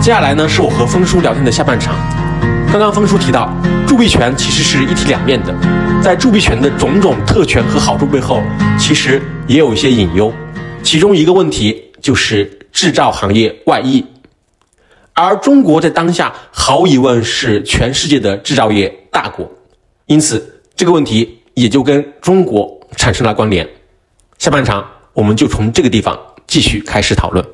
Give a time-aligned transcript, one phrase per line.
[0.00, 1.94] 接下来呢，是我和峰叔聊天的下半场。
[2.72, 3.54] 刚刚峰叔提到，
[3.86, 5.54] 铸币权其实是一体两面的，
[6.02, 8.42] 在铸币权的种种特权和好处背后，
[8.78, 10.32] 其实也有一些隐忧。
[10.82, 14.02] 其中一个问题就是制造行业外溢，
[15.12, 19.46] 而中国在当下毫无疑问是全世界的制造业大国，
[20.06, 23.68] 因此这个问题也就跟中国产生了关联。
[24.38, 24.82] 下半场
[25.12, 27.44] 我们就从这个地方继续开始讨论。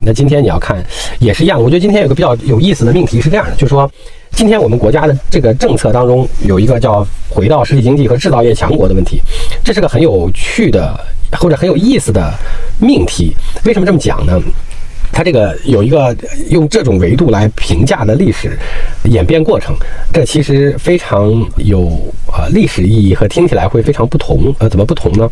[0.00, 0.84] 那今天你要看
[1.18, 3.90] 也是一样，我觉得今天有个比较有意思的命题是这样的，就是说
[4.32, 9.20] 今天我们国家的这个政策当中有一个叫回到实体经济和制造业强国的问题，
[9.64, 10.98] 这是个很有趣的
[11.32, 12.32] 或者很有意思的
[12.78, 13.34] 命题。
[13.64, 14.40] 为什么这么讲呢？
[15.12, 16.14] 它这个有一个
[16.50, 18.58] 用这种维度来评价的历史
[19.04, 19.74] 演变过程，
[20.12, 21.88] 这其实非常有
[22.26, 24.54] 呃历史意义和听起来会非常不同。
[24.58, 25.30] 呃，怎么不同呢？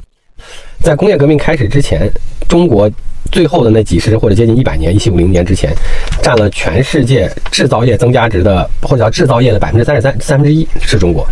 [0.80, 2.10] 在工业革命开始之前，
[2.48, 2.90] 中国。
[3.34, 5.74] 最后的那几十或者接近一百年，一七五零年之前，
[6.22, 11.26] 占了全世界制造业增加值的，或者叫制造业的百分之三十三，三分之一是中国。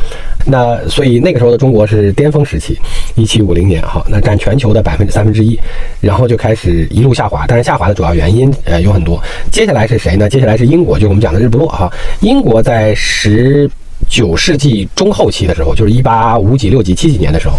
[0.44, 2.76] 那所以那个时候的中国是巅峰时期，
[3.14, 5.56] 一七五零年哈，那占全球的百分之三分之一，
[6.00, 7.44] 然后就开始一路下滑。
[7.46, 9.22] 但是下滑的主要原因呃有很多。
[9.52, 10.28] 接下来是谁呢？
[10.28, 11.88] 接下来是英国，就是我们讲的日不落哈。
[12.20, 13.70] 英国在十。
[14.12, 17.54] 九世纪中后期的时候，就是一八五几、六几、七几年的时候，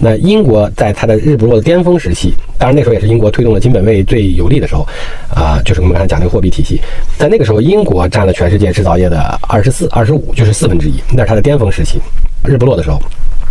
[0.00, 4.84] 那英国在它的日不落的巅峰时期，当然那时候也是英国推动了金本位最有利的时候，
[5.32, 6.80] 啊，就是我们刚才讲那个货币体系，
[7.16, 12.00] 在那个时候，英国占了全世界制造业的二十四、二十五，就是四分之一，那是它的巅峰时期，
[12.44, 13.00] 日不落的时候。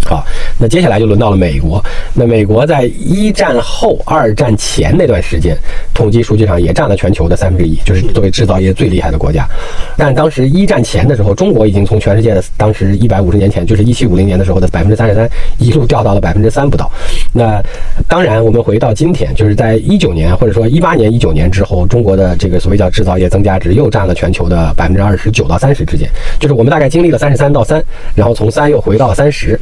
[0.06, 0.26] 好，
[0.58, 1.82] 那接下来就轮到了美国。
[2.14, 5.56] 那美国在一战后、二战前那段时间，
[5.94, 9.48] 统计数据上也占了全球的三分之一，就是作为制造业最厉害的国家。
[9.96, 16.92] 但当时一战前的时候，中国已经从全世界的当时一百五十年前，就是一七五零年的时候的百分之三十三，一路掉到了百分之三不到。
[17.32, 17.62] 那
[18.08, 27.82] 当然，我们回到今天，就是在一九年或者说一八年、一九年之后，中国的这个所谓叫制造业增加值又占了全球的百分之二十九到三十之间，就是我们大概经历了三十三到三，
[28.14, 29.58] 然后从三又回到了三十。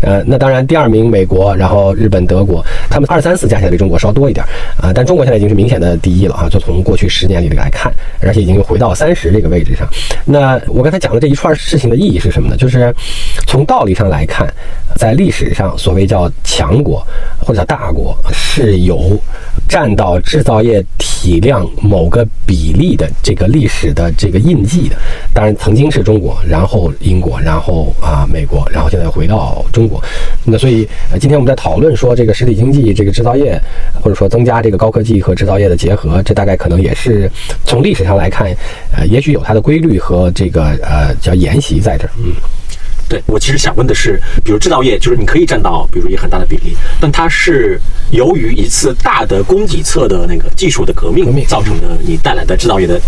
[0.00, 4.44] 呃，那当然，第二名美国，然后日本、德国，他们二三四加起来比中国稍多一点
[4.76, 4.92] 啊。
[4.94, 9.88] 但中国现在已经是明显的第一了啊，就从过去十年里来看，而且已经又回到三十这个位置上。
[10.24, 12.56] 那我刚才讲的这一串事情的意义是什么呢？
[12.56, 12.94] 就是
[13.46, 14.46] 从道理上来看，
[14.96, 17.06] 在历史上，所谓叫强国
[17.38, 19.18] 或者叫大国，是有
[19.68, 24.96] 占到制造业体量某个比例的这个历史的这个印记的。
[25.32, 30.00] 当然，曾经是中国，然后英国，然后啊美国，然后现在回到中国。
[30.44, 33.60] 那所以，呃，今天我们在讨论说这个实体经济、这个制造业，
[34.00, 37.30] 或者说增加这个高科技和制造业的结合，这大概可能也是
[37.64, 38.54] 从历史上来看，
[38.96, 42.10] 呃，也许有它的规律和这个呃叫沿袭在这儿。
[42.18, 42.32] 嗯，
[43.08, 53.00] 对我其实想问的是，比如制造业，就是你可以占到比如一很大的比例，但它是由于一次大的供给侧的那个技术的革命造成的，你带来的制造业的。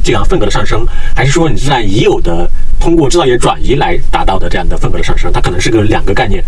[0.00, 2.48] 这样份额的上升，还是说你是在已有的
[2.80, 5.30] 通过制造业转移来达到的这样的份额的上升？
[5.32, 6.42] 它可能是个两个概念，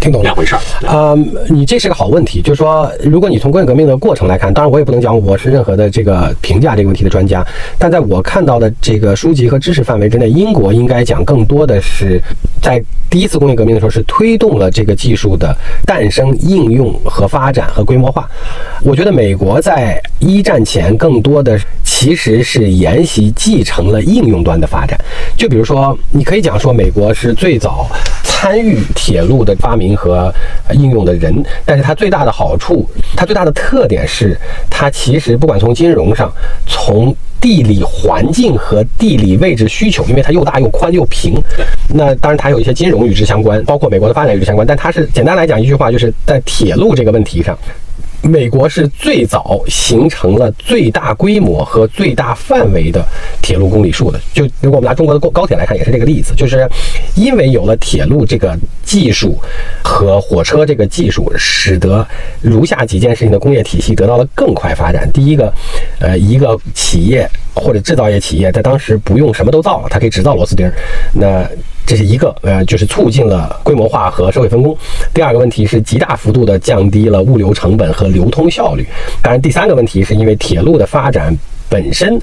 [0.00, 1.14] 听懂两回事儿啊？
[1.48, 7.44] 你这是个好问题，就是说，如果你从工业革命的过程来看，当然我也不能讲我是任何的这个评价这个问题的专家，
[7.78, 12.20] 但在我看到的这个书籍和知识范围之内，英国应该讲更多的是
[12.62, 15.56] 在第一次工业革命的时候是推动了这个技术的
[15.86, 18.28] 诞生、应用和发展和规模化。
[18.82, 21.58] 我觉得美国在一战前更多的。
[21.82, 24.98] 其实是沿袭继承了应用端的发展，
[25.36, 27.88] 就比如说，你可以讲说美国是最早
[28.24, 30.32] 参与铁路的发明和
[30.72, 31.32] 应用的人，
[31.64, 34.36] 但是它最大的好处，它最大的特点是，
[34.68, 36.32] 它其实不管从金融上，
[36.66, 41.40] 从地理环境和地理位置需求，因为它又大又宽又平，
[41.94, 47.56] 那当然它有一些金融与之相关，包括美国的发展与之相关，但它是简单来讲一句话，就是在铁路这个问题上。
[48.22, 53.04] 美国是最早形成了最大规模和最大范围的
[53.40, 54.20] 铁路公里数的。
[54.32, 56.68] 就如果我们拿中国的高高铁来看，也是这个例子，就是
[57.14, 59.38] 因为有了铁路这个技术
[59.82, 62.06] 和火车这个技术，使得
[62.40, 65.10] 如下几件事情的工业体系得到了更快发展。
[65.12, 65.52] 第一个，
[65.98, 67.28] 呃，一个企业
[67.60, 70.68] 或者制造业企业在当时不用什么都造，它可以只造螺丝钉。
[71.12, 71.46] 那
[71.86, 74.76] 这是一个，呃，就是促进了规模化和社会分工。
[75.12, 78.86] 第二个问题是极大幅度的降低了物流成本和流通效率。
[79.22, 81.36] 当然，第三个问题是因为铁路的发展
[81.68, 82.20] 本身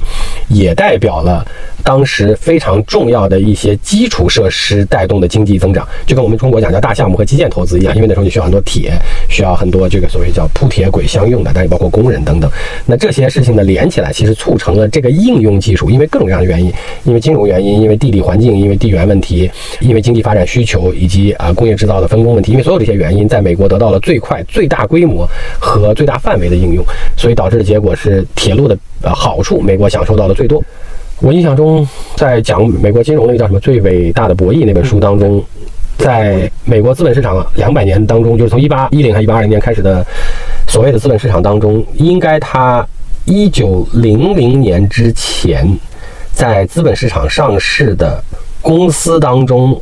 [0.47, 1.45] 也代表了
[1.87, 8.91] 当时非常重要的一些基础设施带动的经济增长，就跟我们中国讲叫大项目和基建投资一样，因为那时候你需要很多铁，
[9.29, 12.51] 需要很多这个所谓叫铺铁轨相用的，但也包括工人等等。
[12.85, 16.73] 那这些事情呢连起来，其实促成了这个应用技术，因为各种各样的原因，
[17.05, 19.49] 因为金融原因，因为地理环境，因为地缘问题，
[19.79, 25.25] 因为经济发展需求，以及啊工业制造的分工问题，因为所有这些原因，在美国得到了最快、最大规模
[25.57, 26.83] 和最大范围的应用，
[27.15, 30.61] 所以导致的结果是铁路的呃好处，美国享受到的最多。
[31.19, 35.43] 我印象中，在讲美国金融那个叫什么《最伟大的博弈》那本书当中，
[35.97, 40.05] 在美国资本市场两百年当中，就是从一八一零还一八二零年开始的
[40.67, 42.87] 所谓的资本市场当中，应该它
[43.25, 45.67] 一九零零年之前，
[46.33, 48.23] 在资本市场上市的
[48.61, 49.79] 公司当中。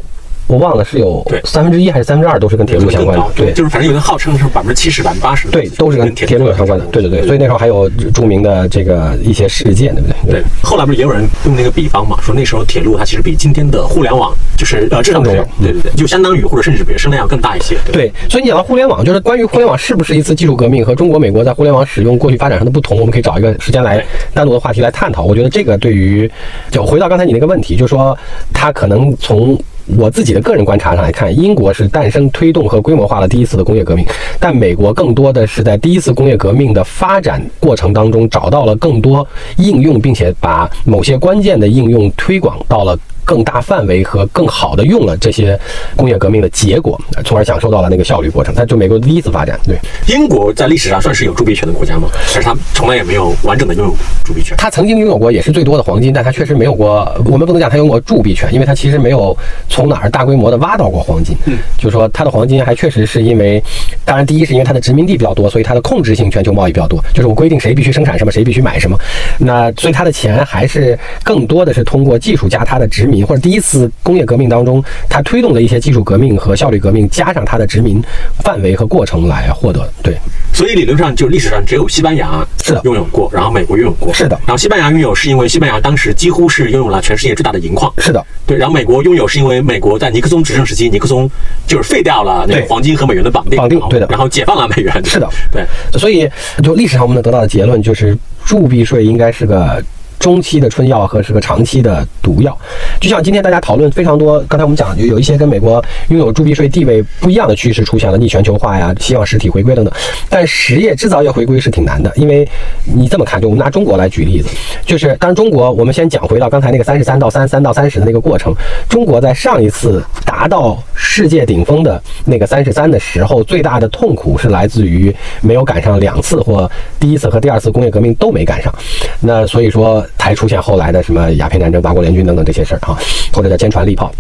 [0.47, 10.42] 我忘了是有对三分之一还是三分之二都是跟铁路相关的，对，就是反正有人号称是百分之七十、百分之八十，对，都是跟铁路有相关的，对对对，所以那时候还有著名的这个一些事件，对不对？
[10.42, 17.77] 对，后来不是也有人用那个比方嘛，说那时候铁路它其实比今天的互联网就是呃更重要对对对，就相当于或者甚至比声量更大一些。
[17.92, 24.03] 对，所以你讲到互联网，就是关于互联网是不是一次技术革命和中国、美国在互联网使用过去发展上的不同，我们可以找一个时间来
[24.33, 25.24] 单独的话题来探讨。
[25.24, 26.30] 我觉得这个对于，
[26.69, 28.15] 就回到刚才你那个问题，就是说
[28.53, 29.59] 它可能从。
[29.97, 34.05] 我自己的个人观察上来看，英国是诞生、推动和规模化了第一次的工业革命，
[34.39, 39.25] 但美国更多的是在第一次工业革命的发展过程当中找到了更多
[39.57, 42.97] 应用，并且把某些关键的应用推广到了。
[43.25, 45.60] 更大范围和更好的用了这些
[45.95, 48.54] 工业革命的结果，从而享受到了那个效率过程。
[48.56, 49.77] 它就美国第一次发展，对
[50.07, 52.07] 英国在历史上算是有铸币权的国家吗？
[52.13, 53.94] 还是它从来也没有完整的拥有
[54.24, 54.56] 铸币权？
[54.57, 57.12] 它曾经拥有过也是最多的黄金，但它确实没有过。
[57.25, 59.36] 我们不能讲它拥有过铸币权，因为它其实没有
[59.68, 61.36] 从哪儿大规模的挖到过黄金。
[61.45, 63.62] 嗯，就是说它的黄金还确实是因为，
[64.04, 68.98] 当然第一是因为它的殖民地比较多，所以它的控制性全球贸易比较多，就是我规定谁必须生产什么，谁必须买什么。
[69.39, 78.01] 那所以它的钱还是更多的是通过技术加它的殖民，或者第一次工业革命当中，它推动的一些技术革命和效率革命，加上它的殖民
[78.44, 79.88] 范围和过程来获得。
[80.01, 80.17] 对，
[80.53, 91.29] 所以理论上就历史上只有西班牙是的拥有过，然后美国拥有过，是的然后西班牙拥有是因为西班牙当时几乎是拥有了全世界最大的银矿，是的，对，然后美国拥有是因为美国在尼克松执政时期，尼克松
[91.68, 95.65] 就是废掉了那个对黄金和美元的绑定，绑定对的然后解放了美元，是的，对，
[96.00, 96.29] 所以
[96.63, 99.83] 就历史上我们能得到的结论就是，铸币税应该是个。
[100.25, 102.57] 中期的春药和是个长期的毒药，
[103.00, 109.94] 就像今天大家讨论非常多，刚才我们讲有有一些跟美国拥有铸币税地位不一样的趋势出现了，逆全球化呀，希望实体回归等等。
[110.27, 112.44] 但实业制造业回归是挺难的，因为
[112.86, 114.50] 你这么看，就我们拿中国来举例子，
[114.83, 118.51] 就是当中国我们先讲回到刚才那个三十三到三三到三十的那个过程，
[118.89, 126.68] 中国在上一次达到世界顶峰的那个三十三的时候，最大的痛苦是来自于没有赶上两次或
[127.00, 128.74] 第一次和第二次工业革命都没赶上，
[129.19, 132.97] 那所以说才出现后来的什么鸦片战争、八国联军等等这些事儿啊，
[133.31, 134.12] 或者叫坚船利炮。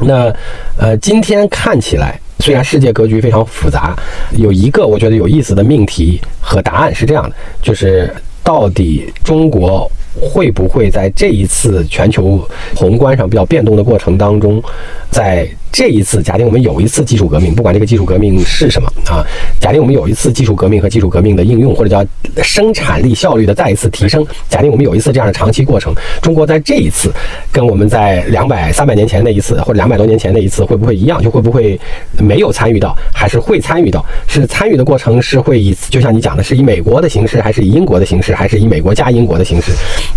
[0.00, 0.34] 那
[0.76, 3.94] 呃，今天看起来，虽然世界格局非常复杂，
[4.32, 9.90] 有一个我觉得有意思的命题和答案是这样的，就是到底中国
[10.20, 12.44] 会不会在这一次全球
[12.74, 14.62] 宏观上比较变动的过程当中，
[15.10, 19.26] 在这一次假定我们有一次技术革命，不管这个技术革命是什么啊，
[19.58, 22.08] 假定我们有一次技术革命和技术革命的应用，或者叫
[22.44, 25.92] 生产力效率的再一次提升，假定我们有一次这样的长期过程，
[26.22, 27.12] 中国在这一次
[27.50, 31.20] 跟我们在两百、三百年前那一次，或者两百多年前那一次会不会一样？
[31.20, 31.76] 就会不会
[32.18, 34.06] 没有参与到，还是会参与到？
[34.28, 39.72] 是参与的过程是会以，就像你讲的，是以美国的形式，还是以英国的形式，还是以美国加英国的形式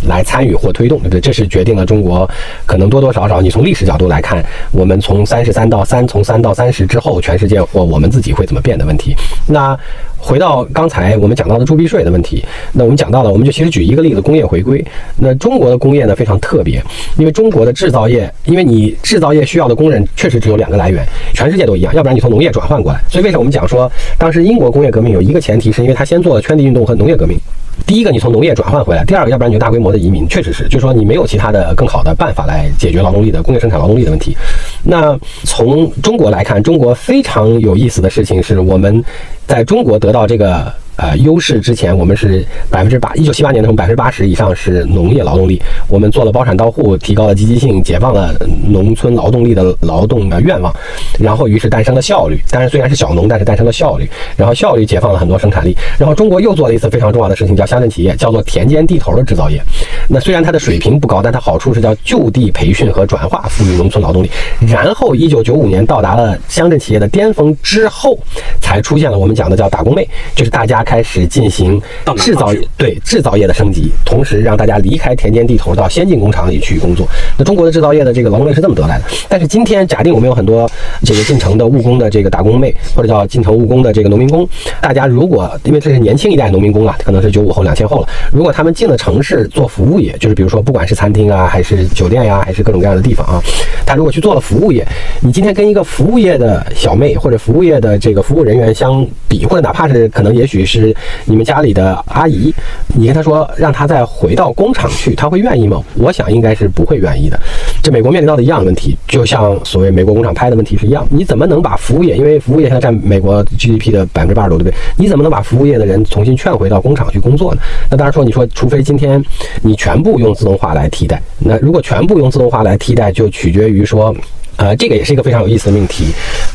[0.07, 0.99] 来参与或推动？
[0.99, 1.19] 对不对？
[1.19, 2.29] 这是决定了中国
[2.67, 9.15] 可能多多少少，你从历史角度来看，我们从三十三到三，从三到三十之后，全世界或我们自己会怎么变的问题。
[9.47, 9.77] 那
[10.17, 14.83] 回到刚才我们讲到的铸币税的问题，那我们讲到了，我们就其实举一个例子，工业回归。
[15.15, 16.83] 那中国的工业呢非常特别，
[17.17, 22.99] 因为中国的制造业，因为你制造业需要的工人确实只有两个来源，全世界都一样，要不然你从农业转换过来。
[23.07, 23.89] 所以为什么我们讲说，
[24.19, 27.39] 当时英国工业革命有一个前提，是因为它先做了圈地运动和农业革命。
[27.85, 34.35] 第一个，你从农业转换回来；第二个，要不然你就大规模的移民，确实是，就是说你没有其他的更好的办法来解决劳动力的工业生产劳动力的问题。
[34.83, 39.03] 那从中国来看，中国非常有意思的事情是我们
[39.45, 48.33] 在中国得到这个呃优势之前，我们是百分之八，一九七八年的时候百分之八十以上是农业劳动力，我们做了包产到户，提高了积极性，解放了
[48.67, 50.73] 农村劳动力的劳动的愿望，
[51.19, 52.39] 然后于是诞生了效率。
[52.49, 55.75] 但是虽然是小农，但是诞生了效率，然后效率解放了很多生产力。
[55.97, 59.61] 然后中国又做了一次非常重要的事情，叫乡镇企业，叫做田间地头的制造业。
[60.09, 64.31] 那虽然它的水平不高，但它好处是叫就地培训和转化赋予农村劳动力。
[64.67, 68.17] 然后一九九五年到达了乡镇企业的巅峰之后，
[68.59, 71.81] 才出现了我们讲的叫打工妹，就是大家开始进行
[72.15, 77.05] 制造业对制造业的升级，同时让大家离开田间地头到先进工厂里去工作。
[77.37, 79.03] 那中国的制造业的这个劳动力是这么得来的。
[79.27, 80.69] 但是今天假定我们有很多
[81.03, 84.47] 这个进城的务工的这个打工妹，或者叫进城务工的这个农民工，
[84.81, 93.41] 大家如果因为这是年轻一代农民工啊，可能是九五后、两千后了，如果他们进了城市做服务业，就是比如说不管是餐厅啊，还是酒店呀，还是各种各样的地方啊，
[93.85, 94.85] 他如果去做了服务业，
[95.21, 102.53] 你今天跟一个服务业的小妹或者服务业的这个服务人员相比，或者哪怕是可能也许是是你们家里的阿姨，
[102.95, 105.81] 你跟他说让他再回到工厂去，他会愿意吗？
[105.95, 107.39] 我想应该是不会愿意的。
[107.83, 114.73] 这美国面临到的一样的问题，就像所谓美国工厂拍的问题是一样，你怎么能把服务业，因为服务业现在占美国 GDP 的百分之八十多，对不对？
[114.97, 117.61] 你怎么能把服务业的人重新劝回到工厂去工作呢？
[117.89, 119.23] 那当然说，你说除非今天
[119.61, 124.13] 你全部用自动化来替代，那如果全部用自动化来替代，就取决于说，
[124.57, 126.07] 呃，这个也是一个非常有意思的命题，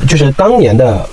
[0.07, 1.05] 就是当年的。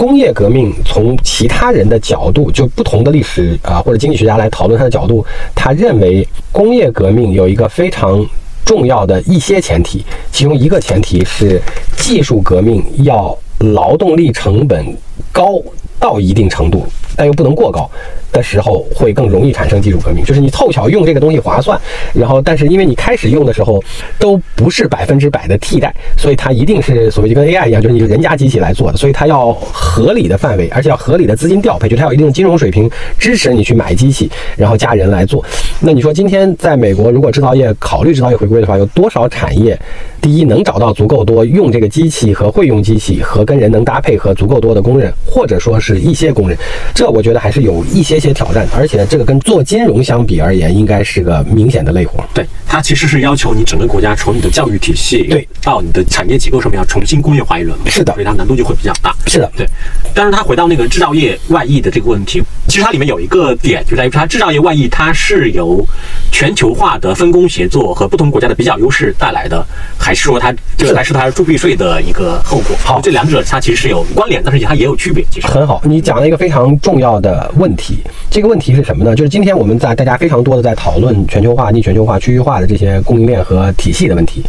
[0.00, 5.22] 工业革命从其他人的角度，就不同的历史啊或者经济学家来讨论他的角度，
[5.54, 8.26] 他认为工业革命有一个非常
[8.64, 10.02] 重要的一些前提，
[10.32, 11.60] 其中一个前提是
[11.98, 14.96] 技术革命要劳动力成本
[15.30, 15.60] 高
[15.98, 16.86] 到一定程度，
[17.16, 17.90] 但又不能过高。
[18.32, 21.76] 的时候会更容易产生技术革命，就是你凑巧用这个东西划算，
[22.14, 23.82] 然后但是因为你开始用的时候
[24.20, 32.88] 都不是百分之百的替代，所以它一定是所谓就跟 AI 一样，就是你人家机器来做的，所以它要合理的范围，而且要合理的资金调配，就它有一定的金融水平
[33.18, 35.44] 支持你去买机器，然后加人来做。
[35.80, 39.76] 那你说今天在美国，如果制造业考虑制造业回归的话，有多少产业
[40.20, 46.56] 第一能找到足够多用这个机器和会用机器和跟人能搭配和足够多的工人，或者说是一些工人？
[47.00, 48.20] 这我觉得还是有一些。
[48.20, 52.22] 些挑战，而且这个跟做金融相比而言，应该是个明显的累活。
[52.34, 57.74] 对，它其实是要求你整个国家从你的教育体系对到你的产业结构上面要重新工业化一轮。
[57.86, 59.16] 是的，所以它难度就会比较大。
[59.26, 59.66] 是的，对。
[60.12, 65.84] 但是它回到那个制造业外溢的这个问题，其实它里面有一个点，就在于它制造业外溢，它是由
[66.30, 69.66] 全球化的分工协作和不同国家的比较优势带来的，
[69.98, 72.76] 还是说它这个还是它铸币税的一个后果？
[72.84, 75.24] 好，这两者它其实是有关联，但是它也有区别。
[75.32, 77.98] 其实很好，你讲了一个非常重要的问题。
[78.30, 79.16] 这个问题是什么呢？
[79.16, 84.44] 就是今天我们在大家非常多的在讨论全球化、逆全球化、区域化的这些供应链和体系的问题，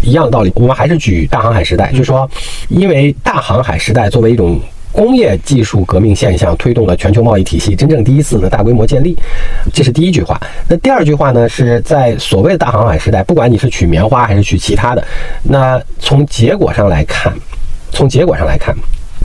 [0.00, 0.50] 一样的道理。
[0.54, 2.28] 我们还是举大航海时代，就是说，
[2.70, 4.58] 因为大航海时代作为一种
[4.92, 9.16] 工业技术革命现象，推动了全球贸易体系真正第一次的大规模建立，
[9.72, 10.40] 这是第一句话。
[10.68, 11.48] 那第二句话呢？
[11.48, 15.04] 是在所谓的大航海时代，不管你是取棉花还是取其他的，
[15.42, 17.32] 那从结果上来看，
[17.90, 18.74] 从结果上来看，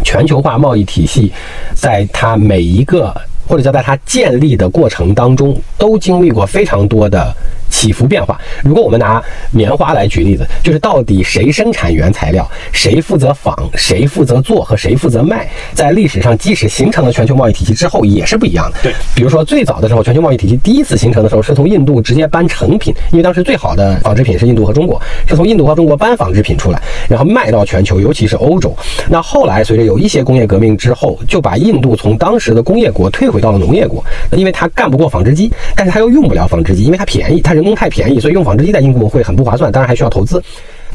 [0.04, 1.32] 全球化贸易体系
[1.74, 3.16] 在它每一个。
[3.46, 7.36] 或者叫在它建立的过程当中，都经历过非常多的
[7.74, 8.40] 起伏变化。
[8.64, 18.78] 如果我们拿棉花来举例子，就是到底谁生产原材料，谁负责纺，谁负责做和谁负责卖，在历史上即使形成了全球贸易体系之后，也是不一样的。
[18.84, 28.74] 对，比如说最早的时候，全球贸易体系第一次形成的时候，是从印度直接搬成品，因为当时最好的纺织品是印度和中国，是从印度和中国搬纺织品出来，然后卖到全球，尤其是欧洲。
[29.10, 33.34] 那后来随着有一些工业革命之后，就把印度从当时的工业国退。
[33.34, 40.42] 回到了农业国，因为它干不过纺织机，但是它又用不了纺织机，因为它便宜，它人工太便宜，所以用纺织机在英国会很不划算，当然还需要投资。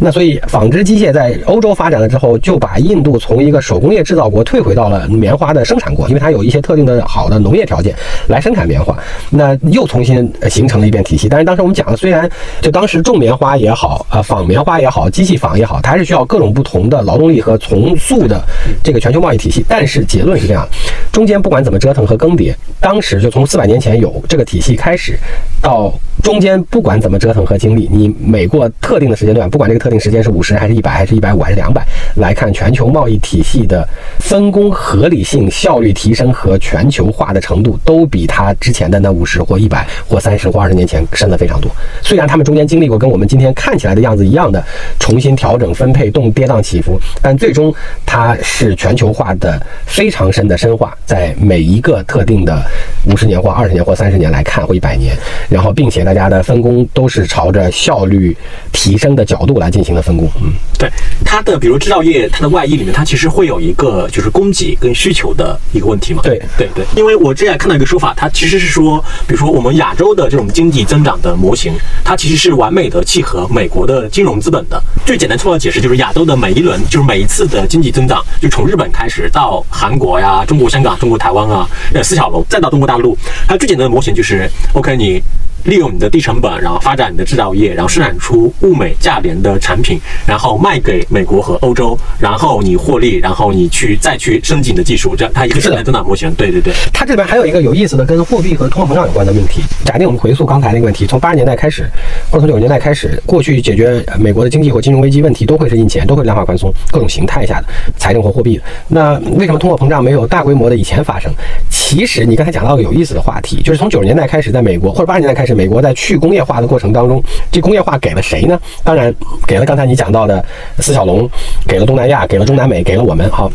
[0.00, 7.92] 那所以纺织机械在欧洲发展了之后，就把印度从一个手工业制造国退回到了棉花的生产国，因为它有一些特定的好的农业条件
[8.28, 8.96] 来生产棉花。
[9.28, 11.28] 那又重新形成了一遍体系。
[11.28, 18.40] 但是当时我们讲了，虽然就当时种棉花也好，呃，纺棉花也好，机器纺也好，它还是需要各种不同的劳动力和重塑的
[18.84, 19.64] 这个全球贸易体系。
[19.66, 20.64] 但是结论是这样：
[21.10, 25.18] 中间不管怎么折腾和更迭，当时就从四百年前有这个体系开始，
[25.60, 29.87] 到中间不管怎么折腾和经历，你每过特定的时间段，不管这个特。
[29.88, 31.82] 特定时间是五十还是一百还是一百五还是两百？
[32.16, 41.70] 来看全球贸易体系的分工合理性、效率提升和全球化的程度，都比它之前的那五十或一百或三十或二十年前深了非常多。
[42.02, 44.62] 虽然他们中间经历过跟我们今天看起来的样子一样的
[44.98, 52.62] 重新调整、分配、动跌宕起伏，但最终它是全球化的非常深的深化，在每一个特定的
[53.06, 55.16] 五十年或二十年或三十年来看或一百年，
[55.48, 58.36] 然后并且大家的分工都是朝着效率
[58.70, 59.68] 提升的角度来。
[59.68, 60.90] 进行了分工，嗯，对，
[61.24, 66.22] 它的比如制造业，它的外衣里面，它其实会有一个就是供给跟需求的一个问题嘛。
[66.22, 71.72] 对，对，对，因为我之前看到一个说法，它其实是说，比如说我们亚洲的这种经济增长的模型，
[72.04, 74.82] 它其实是完美的契合美国的金融资本的。
[75.04, 83.16] 最简单粗暴的解释就是，亚洲的每一轮，就是每一次的经济增长，就从日本开始到韩国呀、中国香港、中国台湾啊、呃四小龙，再到中国大陆，
[83.46, 85.22] 它最简单的模型就是，OK，你
[85.64, 96.32] 利用你的低成本，然后发展你的制造业，然后生产出物美价廉的产品，然后卖给美国和欧洲，然后你获利，然后你去再去升级你的技术，这样它一个简单增长模型。
[96.34, 99.62] 对对对，它这里边还有一个有意思的跟货币和通货膨胀有关的命题。
[99.84, 101.88] 假定我们回溯刚才那个问题，从八十年代开始，
[102.30, 108.60] 或者从九十年代开始，过去解决美国的经济或金融危机问题都会是印钱，都会量化宽松，各种形态下的财政和货币。
[108.88, 111.32] 那为什么通货膨胀没有大规模的以前发生？
[111.70, 118.60] 其实你刚才讲到个有意思的话题，就是从九十年代开始，在美国或者八十年代开始，是美国在去工业化的过程当中，这工业化给了谁呢？
[118.84, 119.12] 当然
[119.46, 120.44] 给了刚才你讲到的
[120.78, 121.28] 四小龙，
[121.66, 123.28] 给了东南亚，给了中南美，给了我们。
[123.30, 123.50] 好，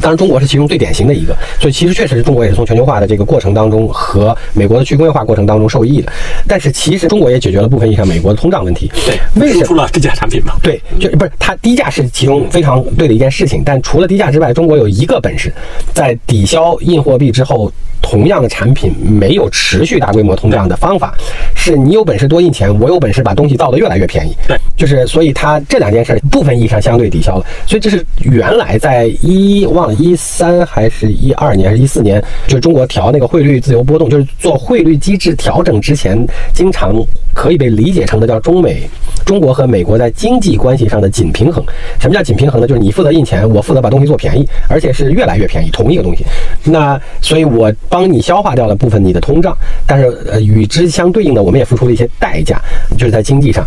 [0.00, 6.10] 当然中国是其中最典型的一个，所以其实确实是中国也是从全球化的这个过程当中和美国的去工业化过程当中受益的。
[6.46, 8.90] 但是其实中国也解决了部分意义上美国的通胀问题。
[9.06, 10.54] 对，为什么输出了低价产品嘛？
[10.62, 15.52] 对，就不是它低价是其中非常对的一件事情，但除了低价之外，中国有一个本事，
[15.92, 17.70] 在抵消印货币之后。
[18.04, 21.14] 同样的产品没有持续大规模通胀的方法，
[21.54, 24.36] 是你有本事多印钱，我有本事把东西造得越来越便宜。
[24.46, 27.46] 对，就是所以它这两件事部分意义上相对抵消了。
[27.64, 36.16] 所以这是原来在一一三还是一二年还是一四年，就是中国调那个汇率自由波动，就是做汇率机制调整之前，
[36.54, 36.94] 经常
[37.34, 38.88] 可以被理解成的叫中美
[39.24, 41.64] 中国和美国在经济关系上的紧平衡。
[41.98, 42.66] 什么叫紧平衡呢？
[42.66, 46.24] 就是你负责印钱，我负责把东西做便宜，而且是越来越便宜，同一个东西。
[46.64, 47.72] 那所以我。
[47.88, 52.58] 帮你消化掉了部分你的通胀，但是呃与之相对应的，我们也付出了一些代价，
[52.96, 53.62] 就是在经济上，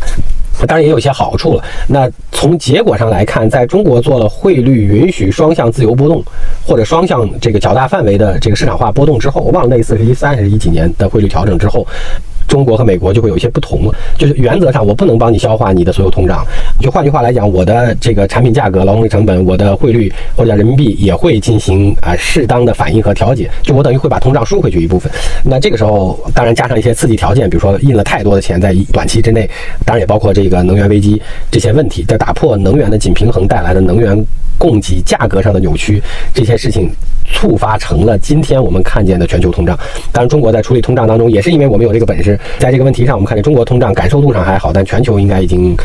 [0.67, 1.63] 当然也有一些好处了。
[1.87, 6.23] 那从结果上来看，在中国做了汇率允许双向自由波动，
[6.65, 11.85] 或者双向这个较大范围的这个市场化波动之后，我忘了那一次是一三还是一几年的汇率调整之后。
[12.47, 16.45] 中国和美国就会有一些不同，就是原则上我不能帮你消化你的所有通胀，
[16.79, 25.11] 就换句话来讲，我的这个产品价格、劳动力成本、我的汇率或者人民币也会进行啊适当的反应和调节，就我等于会把通胀输回去一部分。
[25.43, 29.49] 那这个时候当然加上一些刺激条件，比如说印了太多的钱在短期之内，
[29.83, 34.25] 当然也包括这个能源危机这些问题，在打破能源的紧平衡带来的能源
[34.57, 36.01] 供给价格上的扭曲，
[36.33, 36.89] 这些事情。
[37.33, 39.75] 触发成了今天我们看见的全球通胀。
[40.11, 45.75] 当然，中国在处理通胀当中，也是因为我们有这个本事，在这个问题上，我们看见中国通胀感受度上还好，但全球应该已经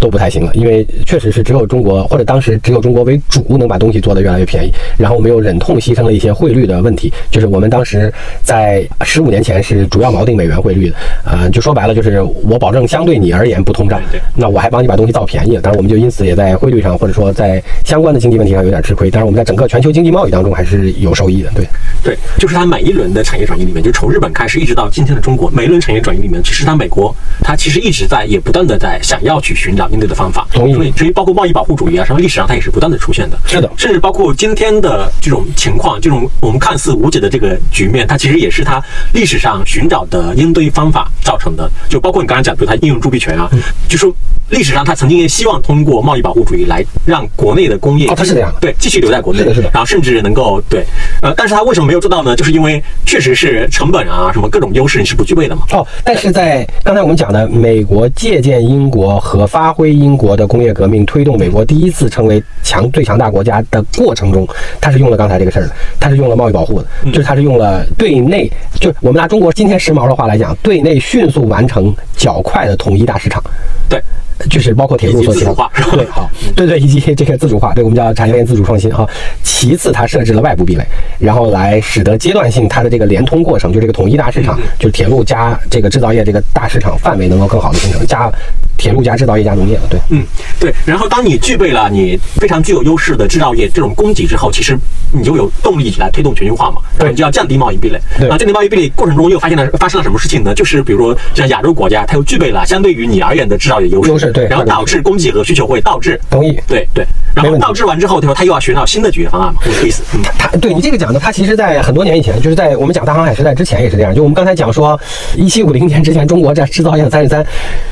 [0.00, 0.50] 都不太行了。
[0.54, 4.72] 因为确实是只有中国，或者当时只有中国为主，能把东西做得越来越便宜。
[4.98, 10.96] 然后我们又忍痛牺牲了一些汇率的问题，就是我们当时在十五年前是主要锚定美元汇率的。
[11.24, 14.00] 呃，就说白了，就是我保证相对你而言不通胀，
[14.34, 15.62] 那我还帮你把东西造便宜了。
[15.62, 19.10] 当然，我们就因此也在汇率上，或者说在相关的经济问题上有点吃亏。
[19.10, 20.90] 但是我们在整个全球经济贸易当中还是。
[21.00, 21.66] 有收益的，对
[22.02, 30.46] 对，就是它每一轮的产业转移里面，就从日本开始一直到今天的中国，每一轮产业转移里面，其实它美国它其实一直在也不断的在想要去寻找应对的方法。
[30.52, 30.74] 同意。
[30.74, 33.38] 所以至于包括贸易保护主义啊，什么历史上它也是不断的出现的。
[33.46, 33.70] 是的。
[33.76, 41.70] 甚至包括今天的这种情况，这种我们看似无解的这个局面，它其实也是它历史上寻找的应对方法造成的。
[41.88, 43.48] 就包括你刚才讲，比如它应用铸币权啊，
[43.88, 44.12] 就说
[44.48, 50.84] 历史上它曾经也希望通过贸易保护主义来让国内的工业，哦，它是这样，对，继续留在国内，是的，是的，然后甚至能够对，
[51.22, 51.60] 呃，但是它。
[51.60, 52.34] 他为什么没有做到呢？
[52.34, 55.62] 就是因为确实是成本啊，什么各种优势你是不具备的嘛。
[55.72, 64.46] 哦，但是在刚才我们讲的美国借鉴英国和发挥英国的工业革命，推动美国第一次成为强最强大国家的过程中，
[64.80, 73.42] 他是用了刚才这个事儿的，他是用了贸易保护的，就是他是用了对内，就是我们拿中国今天时髦的话来讲，对内迅速完成较快的统一大市场。
[73.88, 74.02] 对。
[74.48, 75.52] 就是包括铁路做起来，
[75.92, 79.06] 对，好，对对，以及这个自主化，对我们叫产业链自主创新哈。
[79.42, 80.84] 其次，它设置了外部壁垒，
[81.18, 88.30] 然后来使得阶段性它的这个连通过程，就这个统一大市场，就是铁路加这个制造业这个大市场范围能够更好的形成，加
[88.78, 90.24] 铁路加制造业加农业了，对，嗯，
[90.58, 90.72] 对。
[90.86, 94.78] 然后当你具备了你非常具有优势的制造业这种供给之后，其实
[95.12, 98.00] 你就有动力来推动全球化嘛，对，你就要降低贸易壁垒。
[98.18, 100.54] 那降低贸易壁垒过程中又发现了发生了什么事情呢？
[100.54, 104.29] 就是比如说像亚洲国家，它又具备了相对于你而言的制造业优势。
[104.32, 110.02] 对，然后导致供给和需求会倒置，同意，对对，然后倒置完之后，他说他又要寻找新的解决方案嘛，这个意思。
[110.14, 114.14] 嗯他对你这个讲的，他其实在很多年以前，就是在我们讲大航海时代之前也是这样。
[114.14, 114.98] 就我们刚才讲说，
[115.36, 117.44] 一七五零年之前，中国在制造业三十三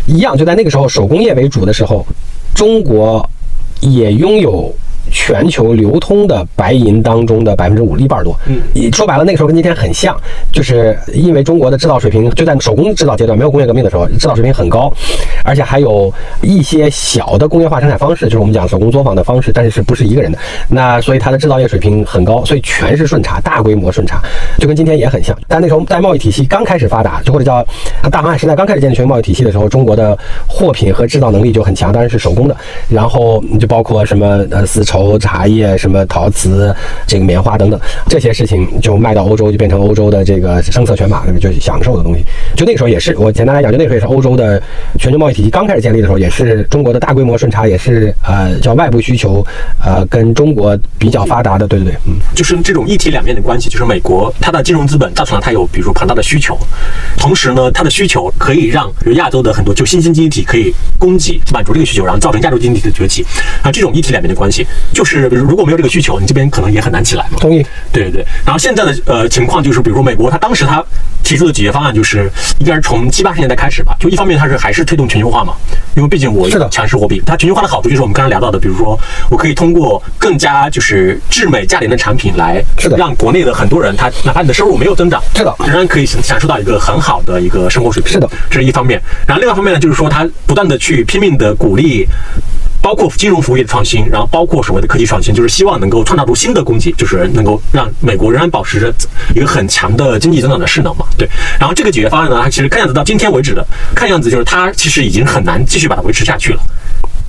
[0.06, 2.06] 一样，就在那个时候手工业为主的时候，
[2.54, 3.28] 中国
[3.80, 4.74] 也拥有。
[5.10, 8.34] 全球流通的白银当中的百分之五，一半多。
[8.46, 8.60] 嗯，
[8.92, 10.16] 说白了，那个时候跟今天很像，
[10.52, 14.92] 就是因为中国的制造水平就在手工制造阶段，没有工业革命的时候，制造水平很高，
[15.44, 20.38] 而且还有一些小的工业化生产方式，就是我们讲手工作坊的方式，但是是不是一个人的？
[20.68, 24.20] 那所以它的制造业水平很高，所以全是顺差，大规模顺差，
[24.58, 25.36] 就跟今天也很像。
[25.46, 27.64] 但那时候在贸易体系刚开始发达，就或者叫
[28.10, 30.16] 大航海时代刚开始建立全球贸易体系的时候，中国的
[30.46, 32.56] 货品和制造能力就很强，当然是手工的，
[32.88, 36.74] 然后就包括什么呃丝绸、茶叶、什么陶瓷、
[37.06, 42.24] 这个棉花等等这些事情，就卖到欧洲就变成欧洲的这个声色犬马，就享受的东西。
[42.56, 44.60] 就那个时候也是，我简单来讲，就那个时候也是欧洲的
[44.98, 49.44] 全球贸易体系刚开始建立的时候，也是中国的大规模顺差，也是呃叫外部需求
[49.84, 56.58] 呃跟中国比较发达的，对对对，嗯，就是这种一体两面的关系，就是美国它的金融资本造成了它有比如庞大的需求，
[57.16, 63.24] 同时呢，它的需求可以让比如亚洲的很多就新兴经济体可以供给满足这个需求，然后造成亚洲经济体的崛起
[63.62, 67.38] 啊，这种一体两面的关系，就是如如果没有这个需求，你这边可能也很难起来嘛。
[67.40, 68.26] 同意，对对对。
[68.44, 70.84] 然后现在的呃情况就是，比如说美国，它当时它
[71.22, 75.54] 提出的解决方案就是应该是从七八十年代开始吧，就一方面它是还是推动全球化嘛，
[75.94, 78.98] 因为毕竟我强势货币，它全球化的好处就是我们刚才聊到的，比如说
[79.30, 88.12] 我可以通过更加就是质美价廉的产品来是的让国内的很多人他哪怕你的收入没有增长，是的仍然可以享享受到一个很好的一个生活水平。
[88.12, 89.00] 是的，这是一方面。
[89.26, 92.08] 然后另外一方面呢，就是说它不断的去拼命的鼓励。
[92.88, 98.90] 包括金融服务业的创新，然后包括所谓的科技创新，就是希望能够创造出新的供给，就是能够让美国仍然保持着
[99.34, 101.04] 一个很强的经济增长的势能嘛。
[101.18, 101.28] 对，
[101.60, 103.62] 然后这个解决方案呢，它其实看样子到今天为止的，
[103.94, 106.62] 看样子就是它其实已经很难继续把它维持下去了。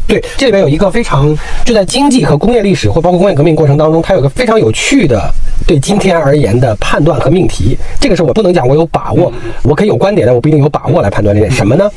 [0.09, 5.31] 对，这里边有一个非常就在经济和工业历史或包括工业革命过程当中，它有个非常有趣的
[5.67, 7.77] 对今天而言的判断和命题。
[7.99, 11.87] 这个是我不能讲我有把握，我可以有观点，但我不一定有把握来判断这件什么呢？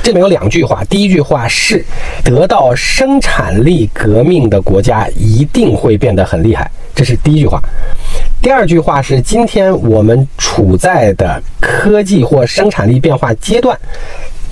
[0.00, 1.84] 这里面有两句话，第一句话是
[2.22, 7.60] 得到生产力革命的国家一定会变得很厉害，这是第一句话。
[8.40, 13.76] 第二句话是今天我们处在的科技或生产力变化阶段。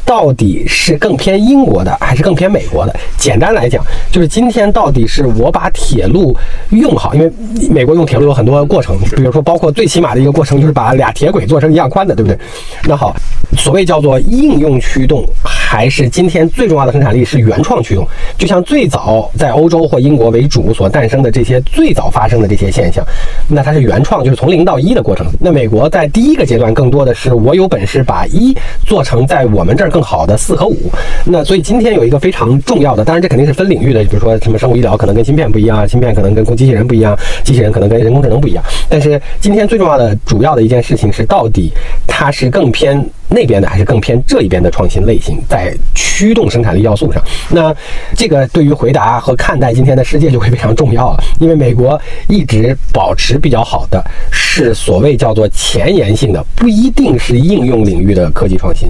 [0.05, 2.95] 到底是更偏英国的，还是更偏美国的？
[3.17, 6.37] 简单来讲，就是今天到底是我把铁路
[6.71, 7.33] 用好，因为
[7.71, 12.39] 美国用铁路有很多过程，比如说包括最起码的一个过程就是把俩铁轨做成一样宽的，对不对？
[12.85, 13.17] 那好，
[13.57, 18.07] 所谓叫做应用驱动，还是今天最重要的生产力是原创驱动？
[18.37, 23.03] 就像最早在欧洲或英国为主所诞生的这些最早发生的这些现象，
[23.49, 25.27] 那它是原创，就是从零到一的过程。
[25.41, 29.94] 那美国在第一个阶段更多的是我有本事把一做成在我们这儿。
[29.95, 30.91] 更好的四和五，
[31.25, 38.65] 那所以今天有一个非常重要的，当然这肯定是分领域的，比如说什么生物医疗可能跟芯片不一样，芯片可能跟工机器人不一样，机器人可能跟人工智能不一样。
[38.89, 41.71] 但是今天最重要的、主要的一件事情是，到底
[42.17, 47.21] 它是更偏那边的，还是更偏这一边的创新类型，在驱动生产力要素上。
[47.51, 47.75] 那
[48.15, 54.01] 这个对于回答和看待今天的世界就会非常重要了，因为美国一直保持比较好的
[54.31, 58.89] 是所谓叫做前沿性的，不一定是应用领域的科技创新，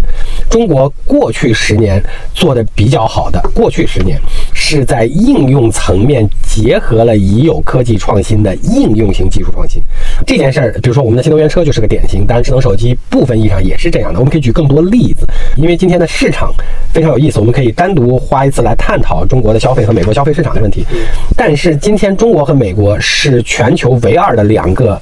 [0.51, 0.93] 中国。
[1.07, 2.03] 过去十年
[2.35, 4.19] 做的比较好的，过去十年
[4.67, 9.83] 是在应用层面结合了已有科技创新的应用型技术创新
[10.27, 10.73] 这件事儿。
[10.83, 14.19] 比如说我们的新能源车就是个典型，当然智能手机部分意义上也是这样的。
[14.19, 15.27] 我们可以举更多例子，
[15.59, 16.51] 因为今天的市场
[16.95, 20.83] 非常有意思，我们可以单独花一次来探讨中国的消费和美国消费市场的问题。
[21.37, 24.99] 但是今天中国和美国是全球唯二的两个。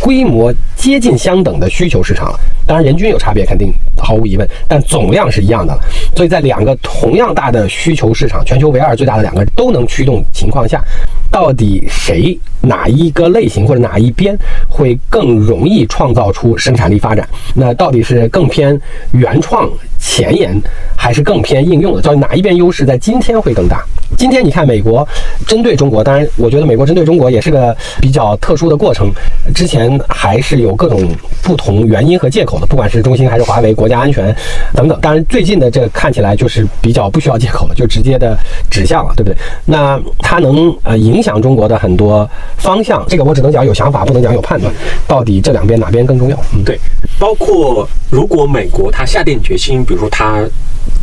[0.00, 2.32] 规模接近相等的需求市场，
[2.66, 5.80] 当然人均有差别，肯定毫无疑问，但总量是一样的了。
[6.16, 10.82] 所以在两个同样大的需求市场，全球唯二最大的两个都能驱动情况下，
[11.30, 14.36] 到底谁哪一个类型或者哪一边
[14.68, 17.28] 会更容易创造出生产力发展？
[17.54, 18.78] 那到底是更偏
[19.12, 20.58] 原创前沿，
[20.96, 22.00] 还是更偏应用的？
[22.00, 23.84] 到底哪一边优势在今天会更大？
[24.16, 25.06] 今天你看美国
[25.46, 29.12] 针对中国，当然我觉得美国针对中国也是个比较特殊的过程。
[29.54, 29.77] 之前
[30.08, 31.06] 还是有各种
[31.42, 34.34] 不同原因和借口的，不管是中兴还是华为，国家安全
[34.74, 34.98] 等等。
[35.00, 38.36] 当然最近的这看起来就是比较不需要借口了，就直接的
[38.70, 39.36] 指向了，对不对？
[39.66, 44.72] 那它能呃影响中国的很多方向，这个我只能讲有想法，不能讲有判断。
[45.06, 46.38] 到底这两边哪边更重要？
[46.54, 46.78] 嗯，对。
[47.18, 50.44] 包括如果美国它下定决心，比如说它。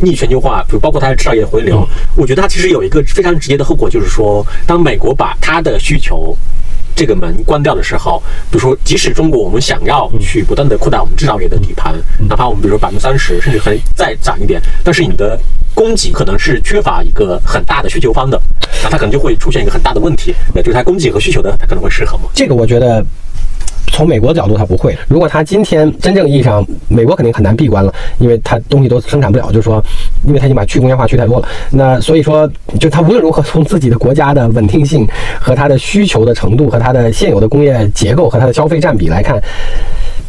[0.00, 1.86] 逆全球化，比如包括它的制造业回流，
[2.16, 6.36] 我觉得它其实有一个非常直接的后果，就是说，当美国把它的需求
[6.96, 11.94] 这个门关掉的时候，比如说，即使中国我们想要去不断的扩大我们制造业的底盘，
[12.26, 15.38] 哪怕我们比如说百分之三十，甚至可以再涨一点，但是你的
[15.74, 18.40] 供给可能是缺乏一个很大的需求方的，
[18.82, 22.28] 那它可能就会出现一个很大的问题，那就是它供给和需求的它可能会失衡嘛。
[22.34, 23.04] 这个我觉得。
[23.92, 24.94] 从美国的角度，他不会。
[25.08, 29.82] 如果他今天真正意义上，美国肯定很难闭关了，因为他东西都生产不了，就是说，
[30.26, 31.48] 因为他已经把去工业化去太多了。
[31.70, 35.08] 那所以说，就他无论如何从自己的国家的稳定性
[35.40, 39.40] 和他的需求的程度和他的现有的工业结构和他的消费占比来看。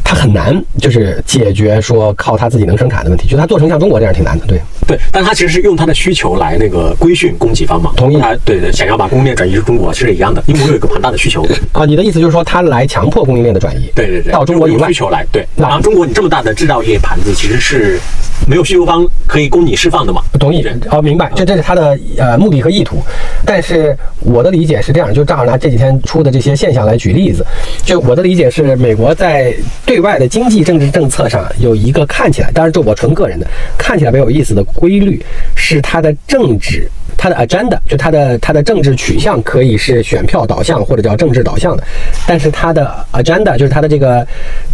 [0.07, 4.45] 它很难就是解决说靠它自己能生产的问题，就它做成像中国这样挺难的。
[4.45, 7.91] 对对，但它其实是用它的需求来那个规训供给方嘛。
[7.97, 8.17] 同意。
[8.17, 10.41] 它对对，想要把供应链转移至中国，其实也一样的。
[10.47, 11.83] 因为我有一个庞大的需求啊。
[11.83, 13.91] 你的意思就是说，它来强迫供应链的转移？
[13.93, 15.45] 对对对，到中国以外需求来对。
[15.57, 17.99] 那中国你这么大的制造业盘子，其实是
[18.47, 20.21] 没有需求方可以供你释放的嘛？
[20.39, 20.65] 同意。
[20.89, 21.29] 哦，明白。
[21.35, 23.03] 这这是它的呃目的和意图。
[23.43, 27.45] 但是我的理解是这样，就正好拿这几天出的这些现象来举例子。
[27.83, 29.53] 就我的理解是，美国在
[29.85, 33.47] 对对外的经济政治政策上有一个看起来，当然这我纯个人的
[33.79, 41.83] 看起来没有意思的规律，是它的政治，它的 agenda，就它的它的政治取向可以是选票导向或者叫政治导向的，
[42.27, 44.23] 但是它的 agenda 就是它的这个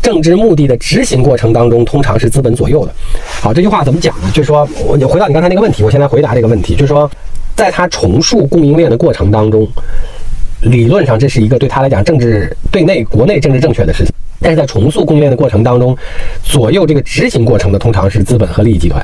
[0.01, 2.91] 政治目的的执行过程当中，通常是资本左右的。
[3.39, 4.29] 好，这句话怎么讲呢？
[4.33, 7.09] 就是说，我你回到你刚才那个问题，我先来回答这个问题，就是说，
[7.55, 9.65] 在它重塑供应链的过程当中，
[10.63, 14.13] 理论上这是一个对他来讲政治对内国内政治正确的事情。
[14.43, 15.97] 但是在重塑供应链的过程当中，
[16.43, 19.03] 左右这个执行过程的通常是资本和利益集团。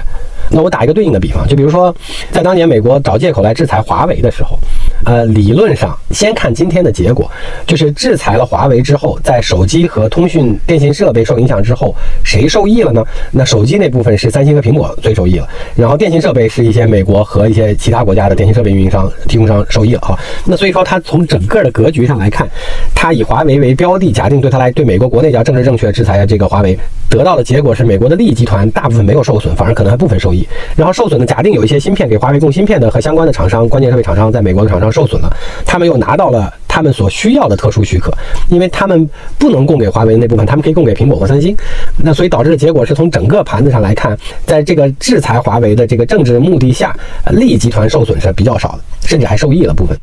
[0.52, 1.94] 那我打一个对应的比方，就比如说，
[2.32, 4.58] 在当年美国找借口来制裁华为的时候，
[5.06, 7.30] 呃，理论上先看今天的结果，
[7.68, 13.04] 就是制裁了华为之后，在手机和通讯电信设备受影响之后，谁受益了呢？
[13.32, 20.18] 那手机那部分是三星和苹果最受益了，然后电信设备是一些美国和一些其他国家的电信设备运营商、提供商受益了啊。
[20.46, 22.50] 那所以说，它从整个的格局上来看，
[22.96, 26.78] 它以华为为标的，假定对它来对美国国内叫政治正确制裁这个华为，
[27.10, 30.39] 得到的结果是美国的利益集团大部分没有受损，反而可能还部分受益。
[30.76, 35.30] 然后受损的，假定有一些芯片给华为供芯片的和相关的厂商、关键设备厂商在美国的厂商受损了，
[35.66, 38.12] 他们又拿到了他们所需要的特殊许可，
[38.50, 41.56] 因为他们不能供给华为那部分，他们可以供给苹果和三星。
[41.98, 46.96] 那所以导致的结果是从整个盘子上来看，在这个制裁华为的这个政治目的下，
[47.32, 49.98] 利益集团受损是比较少的，甚至还受益了部分。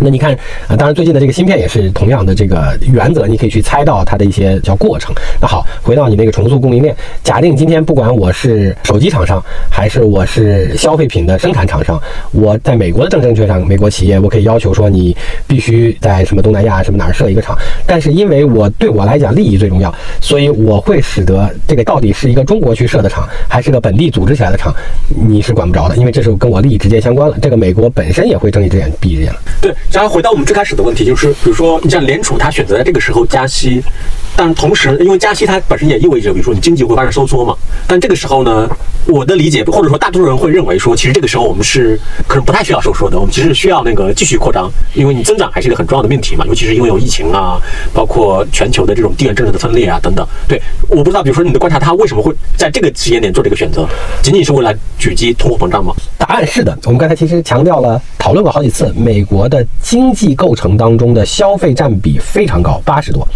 [0.00, 0.32] 那你看
[0.66, 5.14] 啊，当然最近的这个芯片也是同样的这个原则，你可以去猜到它的一些叫过程。
[5.40, 12.00] 那好，回到你那个重塑供应链，假定今天不管我是手机厂商，还是我是消费品的生产厂商，
[12.32, 17.56] 我在美国的政正确上，美国企业我可以要求说你必须在什么东南亚什么哪儿设一个厂。
[17.86, 24.74] 但是因为我对我来讲利益最重要，所以我会使得这个到底是一个中国去设的厂，还是个本地组织起来的厂，
[25.08, 27.36] 你是管不着的，因为这是跟我利益直接相关了。
[27.40, 29.40] 这个美国本身也会睁一只眼闭一只眼了。
[29.60, 29.72] 对。
[29.92, 33.82] 然后回到我们最开始的问题，就是比如说，你像联储，它选择在这个时候加息，
[34.36, 37.54] 但同时，因为加息它本身也意味着，比如说你经济会发生收缩嘛。
[37.86, 38.68] 但这个时候呢，
[39.06, 47.60] 我的理解或者说大多数人会认为说，其实这个时候我们是可能不太需要收缩的，我们其实需要那个继续扩张，因为你增长还是一个很重要的命题嘛，尤其是因为有疫情啊，
[47.92, 50.26] 包括全球的这种地缘政治的分裂啊等等。
[50.48, 53.88] 对，我不知道，比如说你的观察，它为什么会在这个时间点做这个选择？
[54.22, 55.94] 仅仅是为了狙击通货膨胀吗？
[56.18, 59.64] 答案是的，我们刚才其实强调了，讨论过好几次，美国的。
[59.82, 63.26] 经济构成当中的消费占比非常高，八十多，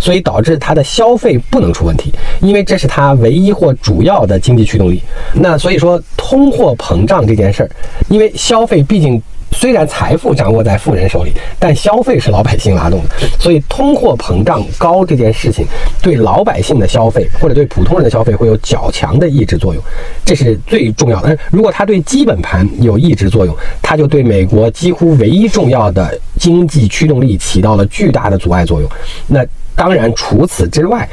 [0.00, 5.02] 所以导致它的消费不能出问题，因为这是它唯一或主要的经济驱动力。
[5.34, 7.70] 那所以说，通货膨胀这件事儿，
[8.08, 9.22] 因为消费毕竟。
[9.52, 15.66] 虽然财富掌握在富人手里，但消费是老百姓拉动的，所以通货膨胀高这件事情
[16.00, 19.82] 对老百姓的消费或者对普通人的消费会有较强的抑制作用，
[20.24, 21.36] 这是最重要的。
[21.50, 28.88] 如果它对基本盘有抑制作用，它就对美国几乎唯一重要的经济驱动力起到了巨大的阻碍作用。
[29.26, 31.08] 那当然，除此之外。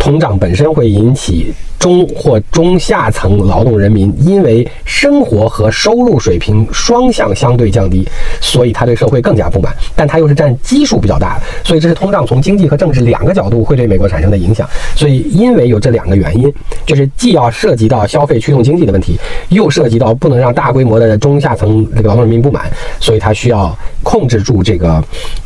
[0.00, 8.06] 通胀本身会引起中或中下层劳动人民因为生活和收入水平双向相对降低，
[8.40, 9.72] 所以他对社会更加不满。
[9.94, 14.68] 但他又是占基数比较大的，所以这是通胀从经济和政治两个角度会对美国产生的影响。
[14.94, 16.52] 所以因为有这两个原因，
[16.86, 19.18] 就是既要涉及到消费驱动经济的问题，
[19.50, 25.02] 又涉及到不能让大规模的中下层这个劳动人民不满，所以他需要控制住这个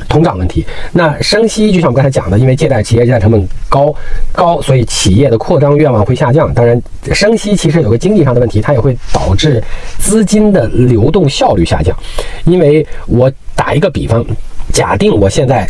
[0.09, 0.65] 通胀问题。
[0.93, 3.95] 那升息就像我刚才讲的，因为借贷企业借贷成本高
[4.33, 4.61] 高。
[4.63, 6.53] 所以企业的扩张愿望会下降。
[6.55, 6.81] 当然，
[7.13, 9.63] 升息其实有个经济上的问题，它也会导致
[9.99, 11.97] 资金的流动效率下降。
[12.45, 14.25] 因为我打一个比方，
[14.73, 15.69] 假定我现在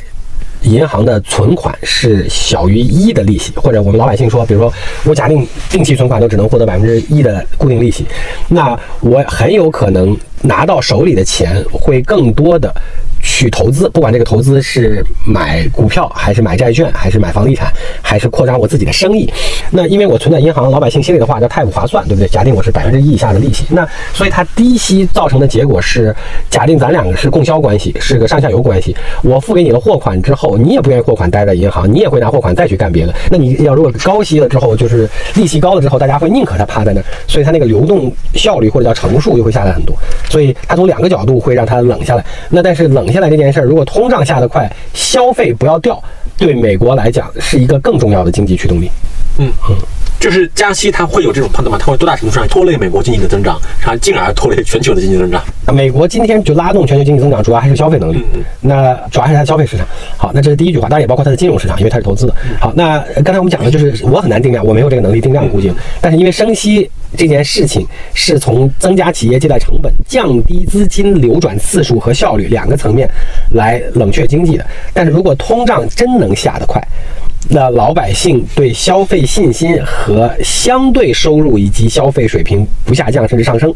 [0.64, 4.72] 银行的存款是小于一的利息，或者我们老百姓说，比如说
[5.04, 8.04] 我假定定期存款都只能获得百分之一的固定利息，
[8.48, 12.74] 那我很有可能拿到手里的钱会更多的。
[13.24, 19.32] 去投资，不管这个投资是买股票，还是买债券，还是买房地产，还是扩张我自己的生意，
[19.70, 22.28] 那因为我存在银行，老百姓心里的话叫太不划算，对不对？
[22.28, 26.14] 假定我是百分之一以下的利息，那所以它低息造成的结果是，
[26.50, 33.14] 假定咱两个是供销关系，是个上下游关系，我付给你了货款之后，你也不愿意货款待在银行，你也会拿货款再去干别的。
[33.30, 39.96] 那你要如果高息了之后，就是利息高了之后，大家会宁可它趴在那儿，所以它那个流动效率或者叫乘数就会下来很多。
[40.28, 42.24] 所以它从两个角度会让它冷下来。
[42.50, 43.13] 那但是冷。
[43.14, 46.02] 下来这件事儿，如果通胀下得快，消费不要掉，
[46.36, 48.90] 对美国来讲是一个更重要的经济驱动力。
[49.38, 49.76] 嗯嗯。
[50.24, 51.78] 就是加息，它会有这种判断吗？
[51.78, 55.44] 它会多大程度上拖累美国经济的增长，然后进而拖累全球的经济增长？
[55.70, 58.24] 美国今天就拉动全球经济增长，主要还是消费能力。
[58.62, 59.86] 那主要还是它的消费市场。
[60.16, 62.34] 好，那这是第一句话，当然也包括它的金融市场，因为它是投资的。
[62.58, 65.70] 好，那刚才我们讲的就是我很难定量，我没有这个能力定量估计。
[66.00, 73.06] 但是因为升息这件事情是从增加企业借贷成本、降低资金流转次数和效率两个层面
[73.50, 74.64] 来冷却经济的。
[74.94, 76.82] 但是如果通胀真能下得快，
[77.50, 83.72] 那老百姓对消费信心和相对收入以及消费水平不下降甚至上升，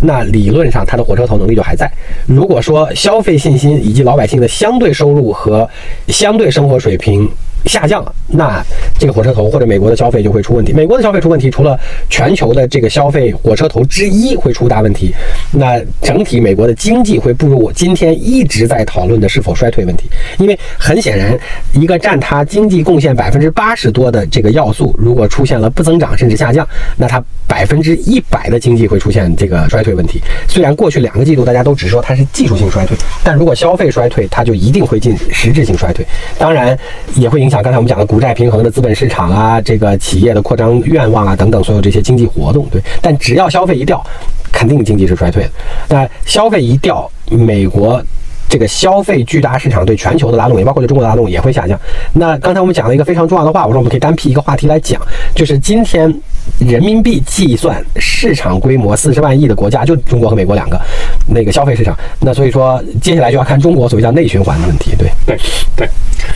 [0.00, 1.90] 那理论上它的火车头能力就还在。
[2.26, 5.68] 如果说消费信心以及老百姓的相对收入和
[6.08, 7.28] 相对生活水平，
[7.64, 8.64] 下降了，那
[8.98, 10.72] 这个火车头或者美国的消费就会出问题。
[10.72, 11.78] 美国的消费出问题，除了
[12.08, 15.12] 全球的这个消费火车头之一会出大问题，
[15.50, 20.08] 那整体美国的经济会步入我今天一直在讨论的是否衰退问题。
[20.38, 21.36] 因为很显然，
[21.72, 26.64] 一个占它经济贡献百分之八十多的这个要素，如果出现了不增长甚至下降，
[26.96, 30.22] 那它百分之一百的经济会出现这个衰退问题。
[30.46, 36.06] 虽然过去两个季度大家都只说它是技术性衰退，但如果消费衰退，它就一定会进实质性衰退。
[36.38, 36.78] 当然
[37.16, 37.48] 也会影。
[37.48, 42.78] 响刚才我们讲的股债平衡的资本市场啊，这个企业的扩张愿望啊等等，所有这些经济活动，对。
[43.00, 44.04] 但只要消费一掉，
[44.52, 45.50] 肯定经济是衰退的。
[45.88, 48.02] 那消费一掉，美国
[48.48, 51.78] 这个消费巨大市场对全球的拉动，也包括对中国的拉动也会下降。
[52.14, 55.00] 那刚才我们讲了一个非常重要的话，我说我们可以单辟一个话题来讲，
[55.34, 56.12] 就是今天
[56.58, 60.80] 人民币计算市场规模四十万亿的国家，就中国和美国两个
[61.26, 61.96] 那个消费市场。
[62.20, 65.38] 那所以说，接下来就要看中国所谓叫内循环的问题，对对
[65.76, 65.88] 对。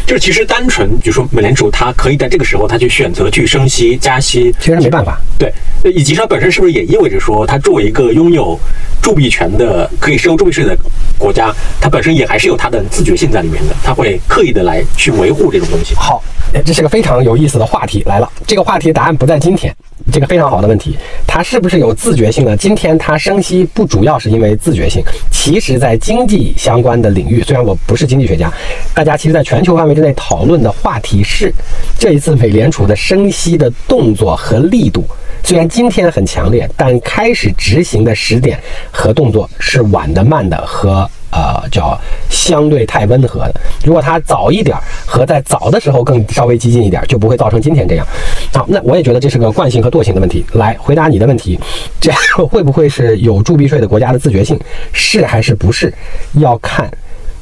[0.07, 5.21] 就是其实单纯，比如说美联储它可以在这个时候，它去选择去升息、加息，其实没办法。
[5.39, 5.53] 对，
[5.93, 8.59] 以及它本身是不是也意味着说，它作为一个拥有
[9.01, 10.77] 铸币权的、可以收铸币税的
[11.19, 15.95] 国家，它本身也还是有它的自觉性在里面的，它会刻意的来去维护这种东西。
[15.95, 16.23] 好，
[16.65, 18.31] 这是个非常有意思的话题来了。
[18.47, 19.75] 这个话题答案不在今天。
[20.13, 22.57] 这个非常好的问题，它是不是有自觉性呢？
[22.57, 28.53] 今天它升息不主要是因为自觉性，其实在经济相关的领域，虽然我不是经济学家，
[28.93, 31.55] 大家其实在全球范围之内讨论的话题是，
[31.97, 35.07] 这一次美联储的升息的动作和力度，
[35.45, 38.59] 虽然今天很强烈，但开始执行的时点
[38.91, 41.09] 和动作是晚的、慢的和。
[41.35, 43.55] 呃，叫相对太温和的。
[43.87, 48.07] 如果它早一点儿和在早的时候更稍微激进一点，就不会造成今天这样。
[48.53, 50.45] 好，那我也觉得这是个惯性和惰性的问题。
[50.53, 51.59] 来回答你的问题，
[51.99, 52.13] 这
[52.47, 54.61] 会不会是有铸币税的国家的自觉性？
[54.93, 55.91] 是还是不是？
[56.35, 56.87] 要看。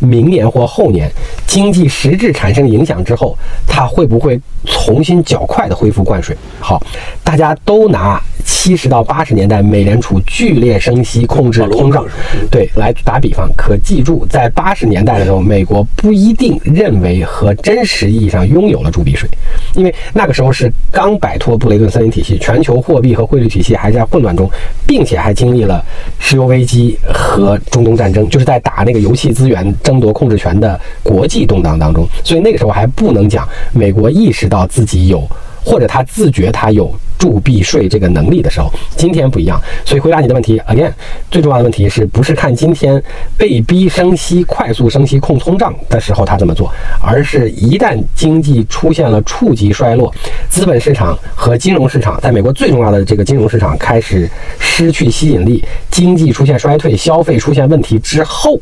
[0.01, 1.11] 明年或后年
[1.47, 3.37] 经济实质产生影响之后，
[3.67, 6.37] 它会不会重新较快的恢复灌水？
[6.59, 6.83] 好，
[7.23, 8.21] 大家都拿
[8.53, 12.05] 七十到八十年代美联储剧烈升息控制通胀，
[12.51, 13.49] 对，来打比方。
[13.57, 19.29] 可记住，在八十年代的时候，美国不一定认为和真实意义上拥有了铸币税，
[19.75, 24.51] 因为那个时候是刚摆脱布雷顿森林体系，全球货币和汇率体系还在混乱中，
[24.87, 25.83] 并且还经历了
[26.19, 29.61] 石油危机和中东战争，就是在打那个油气资源。
[29.83, 35.27] 争夺控制权的国际动荡当中，所以那个时候还不能讲美国意识到自己有，
[35.65, 38.71] 或者他自觉他有铸币税这个能力的时候。
[38.97, 40.93] 今天不一样，所以回答你的问题，again，
[41.31, 43.03] 最重要的问题是不是看今天
[43.37, 46.71] 被逼升息、快速升息控通胀的时候他这么做，
[47.01, 50.13] 而是一旦经济出现了触及衰落，
[50.49, 58.61] 资本市场和金融市场在美国最重要的这个金融市场开始失去吸引力，经济出现衰退，消费出现问题之后。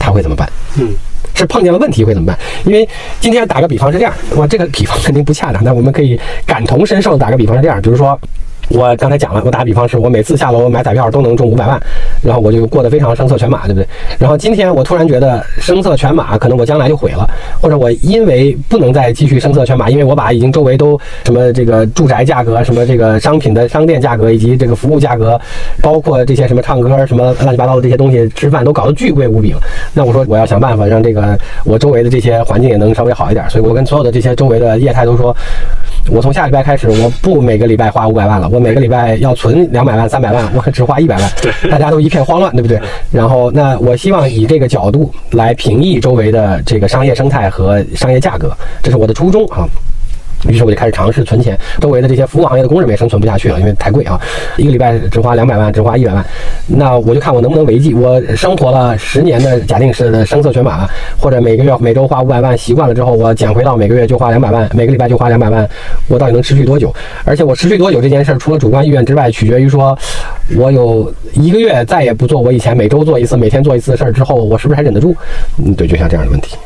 [0.00, 0.50] 他会怎么办？
[0.80, 0.88] 嗯，
[1.34, 2.36] 是碰见了问题会怎么办？
[2.64, 2.88] 因为
[3.20, 7.16] 今天打个比方是这样，我这个比方肯定不恰当，但我们可以感同身受。
[7.16, 8.18] 打个比方是这样，比如说。
[8.72, 11.80] 我刚才讲了，我打比方是我每次下楼买彩票都能中五百万，
[12.22, 13.86] 然后我就过得非常声色犬马，对不对？
[14.18, 17.28] 然后今天我突然觉得声色犬马可能我将来就毁了，
[17.60, 25.40] 或者我因为不能再继续声色犬马，因为我把已经周围都什么这个住宅价格、什么这个商品的商店价格以及这个服务价格，
[25.82, 29.60] 包括这些什么唱歌什么乱七八糟的这些东西吃饭都搞得巨贵无比了。
[29.94, 35.34] 那我说我要想办法让这个我周围的这些环境也能稍微好一点，所以我跟所有的这些周围的业态都说。
[36.10, 41.30] 我从下礼拜开始，我不每个礼拜花五百万了，我每个礼拜要存两百万、三百万，我只花一百万。
[41.70, 42.80] 大家都一一片慌乱，对不对？
[43.12, 49.64] 然后，那我希望以这个角度来平抑周围的这个商业生态和商业价格，这是我的初衷啊。
[50.48, 54.18] 于是我就开始尝试存钱，周围的这些服务行业的工人们也生存不下去了，因为太贵啊，
[54.56, 56.24] 一个礼拜只花两百万，只花一百万，
[56.66, 57.92] 那我就看我能不能维系。
[57.92, 65.68] 我生活了十年的假定式的声色犬马，或者每个月每周花五百万，习惯了之后，我减回到每个月就花两百万，每个礼拜就花两百万，
[66.08, 66.94] 我到底能持续多久？
[67.24, 69.96] 而且我持续多久这件事儿，除了主观意愿之外，取决于说
[70.56, 75.14] 我有一个月再也不做我以前每周做一次、每天做一次的事儿之后，我是不是还忍得住？
[75.58, 76.56] 嗯，对，就像这样的问题。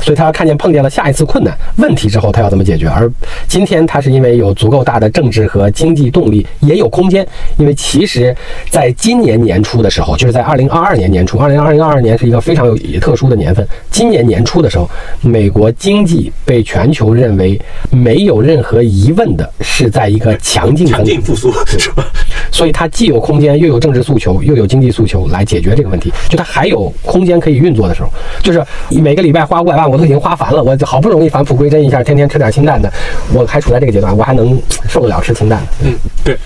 [0.00, 2.86] 所以他看见碰见了下一次困难问题之后，他要怎么解决？
[2.86, 3.10] 而
[3.48, 7.26] 今天它是因为有足够大的政治和经济动力，也有空间。
[7.56, 8.34] 因为其实
[8.70, 13.66] 在今年年初的时候，就是在二零二二年年初，二零二零二二年是一个非常有特殊的年份。
[13.90, 14.88] 今年年初的时候，
[15.20, 17.60] 美国经济被全球认为
[17.90, 22.04] 没有任何疑问的是在一个强劲强劲复苏，是吧？
[22.50, 26.12] 所以它既有空间，又有政治诉求，又有经济诉求来解决这个问题。
[26.28, 28.08] 就它还有空间可以运作的时候，
[28.42, 32.92] 就是每个礼拜花五百万，我都已经花烦了，我好不容易返璞归真一下，天天吃点清淡的，
[33.32, 35.62] 我还处在这个阶段，我还能受得了吃清淡。
[35.82, 35.94] 嗯，
[36.24, 36.36] 对。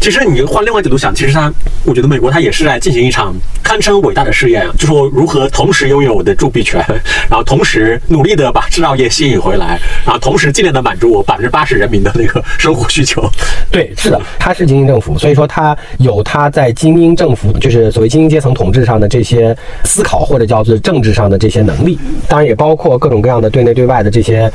[0.00, 1.52] 其实你换另外角度想，其实它，
[1.84, 6.84] 我觉得美国它也是在进行一场堪称伟大的试验，就说如何同时拥有我的铸币权，
[7.28, 13.28] 然后同时努力的把制造业吸引回来，然后同时尽量的满足我百分之八十人民的那个生活需求。
[13.70, 21.98] 对，是的，它是精英政府，所以说它有它在精英政府，就是所谓精英阶层统治上的这些思考或者叫做政治上的这些能力，
[22.28, 24.50] 当然也包括各种各样的对内对外的这些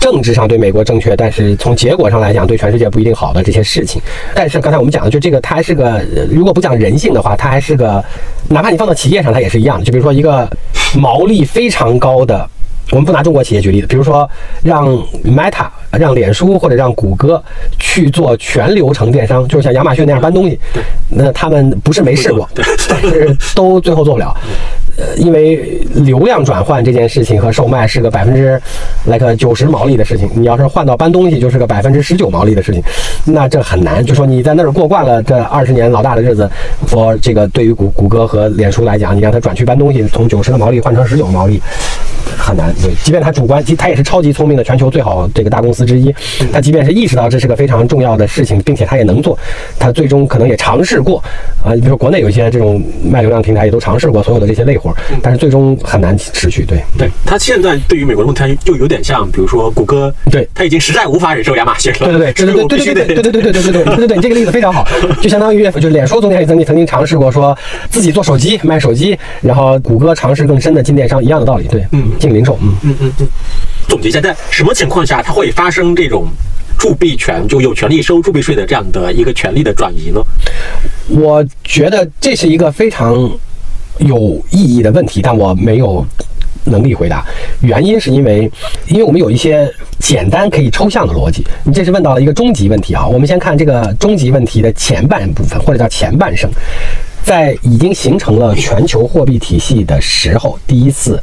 [0.00, 4.00] 政治上对美国正确，但是从结果上来讲对全世界不一定好的这些事情。
[4.34, 8.04] 但是刚才我们讲的就这个，它还是个如果不讲人性的话，它还是个，
[8.48, 9.84] 哪怕你放到企业上，它也是一样的。
[9.84, 10.48] 就比如说一个
[10.94, 12.46] 毛利非常高的。
[12.90, 14.26] 我们不拿中国企业举例子，比如说
[14.62, 14.88] 让
[15.22, 17.42] Meta、让脸书或者让谷歌
[17.78, 20.58] 去做全流程电商，就是像亚马逊那样搬东西，
[21.06, 22.48] 那他们不是没试过，
[22.88, 24.34] 但是都最后做不了。
[24.98, 28.60] 呃，因为流量转换这件事情和售卖是个百分之
[29.06, 32.82] 来个九十毛利的事情，你要是换到搬东西就是个百分之十九毛利的事情，
[33.24, 34.04] 那这很难。
[34.04, 36.50] 就说你在那儿过惯了这二十年老大的日子，
[36.90, 41.62] 我这个对于谷谷歌和脸书来讲，你让他转去搬东西，从九十的毛利换成十九毛利，
[42.36, 42.74] 很难。
[42.82, 46.14] 对，即便他主观，其他也是超级聪明的全球最好这个大公司之一，
[46.52, 49.38] 他即便是意识到这是个非常重要的事情，并且他也能做，
[49.78, 51.22] 他最终可能也尝试过
[51.64, 51.74] 啊。
[51.74, 54.94] 你比如说国内有一些这种卖流量平台也都尝试过所有的这些类活。
[55.22, 56.64] 但是最终很难持续。
[56.64, 61.98] 对，对他现在对于美国的问题，就有点像，比如说谷歌，对他已经实在无法忍受亚马逊了。
[61.98, 64.86] 对对对对对对对对对对对对对对对对，你这个例子非常好，
[65.20, 67.56] 就相当于就是脸书中间也曾经曾经尝试过说
[67.90, 71.66] 自己做手机卖手机，然后谷歌尝试更深的进电商一样的道理。
[71.68, 73.28] 对，嗯，进零售，嗯嗯嗯嗯。
[73.88, 76.28] 总结一下，在什么情况下它会发生这种
[76.78, 80.20] 铸币权就有权利收铸币税的这样的一个权利的转移呢？
[81.08, 83.30] 我觉得这是一个非常。
[83.98, 86.06] 有意义的问题，但我没有
[86.62, 87.26] 能力回答。
[87.62, 88.48] 原因是因为，
[88.86, 91.44] 因为我们有一些简单可以抽象的逻辑。
[91.64, 93.04] 你这是问到了一个终极问题啊！
[93.04, 96.48] 我们先看这个终极问题的前半部分，或者叫前半生。
[97.24, 101.20] 在已经形成了全球货币体系的时候，第一次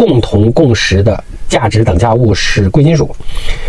[0.00, 3.14] 共同共识的价值等价物是贵金属，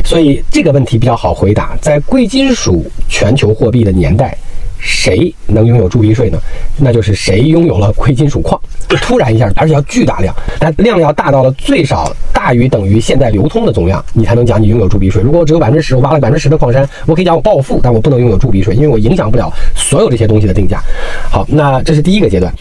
[0.06, 1.76] 所以这个问题比较好回答。
[1.82, 4.38] 在贵金属全球货币的年代。
[4.84, 6.40] 谁能拥有铸币税呢？
[6.80, 15.22] 那就是谁拥有了贵金属矿，突然一下，而且要巨大量，但量要大到了最少大于等于现在流通的总量，你才能讲你拥有铸币税。
[15.22, 20.82] 如果我只有百分之十，我挖了百分之十的矿山，我可以讲我暴富，但我不能拥有铸币税，因为我影响不了所有这些东西的定价。
[21.30, 22.52] 好，那这是第一个阶段。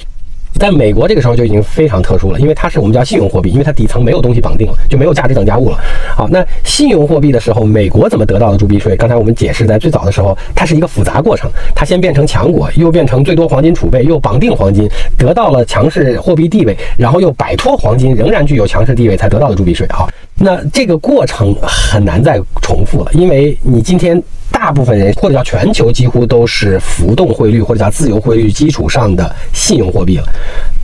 [0.60, 5.78] 在美国这个时候就已经非常特殊了，因为它是我们叫信用货币，因为它底层没有东西绑定了，就没有价值等价物了。
[6.14, 8.94] 好，那信用货币的时候，美国怎么得到的铸币税？
[8.94, 14.86] 刚才我们解释，在最早的时候，它是一个复杂过程，它先变成强国，又变成最多黄金储备，又绑定黄金，
[15.16, 19.86] 得到了强势货币地位，然后又摆脱黄金，仍然具有强势地位，才得到的铸币税。
[19.88, 20.10] 好，
[20.42, 24.20] 那这个过程很难再重复了，因为你今天。
[24.52, 30.24] 大部分人或者叫全球几乎都是浮动汇率或者叫自由汇率基础上的信用货币了，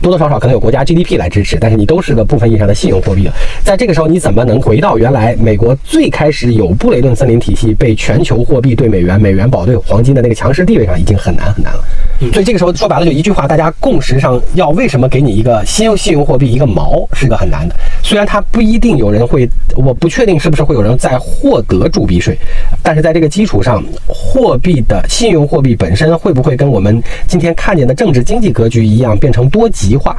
[0.01, 3.33] 多多少少可能有国家 GDP 来支持，但是你都是个部分意义上的信用货币了。
[3.65, 11.83] 在这个时候，你怎么能回到原来美国最开始有布雷顿森林体系被全球货币对美元、美元保对黄金的那个强势地位上，已经很难很难了。
[12.31, 17.75] 所以这个时候说白了就一句话，大家共识上要为什么给你一个新信用货币一个毛是个很难的。
[18.01, 22.37] 虽然它不一定有人会，我不确定是不是会有人在获得铸币税，
[22.81, 30.17] 但是在这个基础上，货币的信用货币本身会不会跟我们今天看见的政治经济格局一样变成多极化？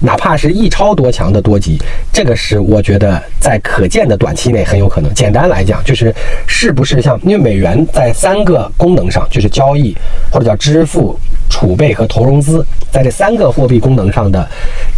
[0.00, 1.76] 哪怕是一超多强的多极，
[2.12, 5.12] 这个是我觉得在可见的短期内很有可能。
[5.12, 6.14] 简单来讲，就是
[6.46, 9.92] 是不是像因为美元在三个功能上，就是交易
[10.30, 11.18] 或者叫支付、
[11.50, 14.48] 储备和投融资，在这三个货币功能上的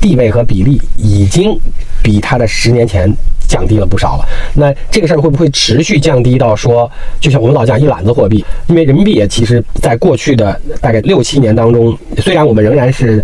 [0.02, 1.58] 地位和比例，已经
[2.02, 3.10] 比它的十年前
[3.50, 4.24] 降低了不少了。
[4.54, 6.88] 那这个事儿会不会持续降低到说，
[7.18, 8.44] 就像我们老讲一揽子货币？
[8.68, 13.22] 因为人民币也其实在过去的大概六七年当中，虽然我们仍然是。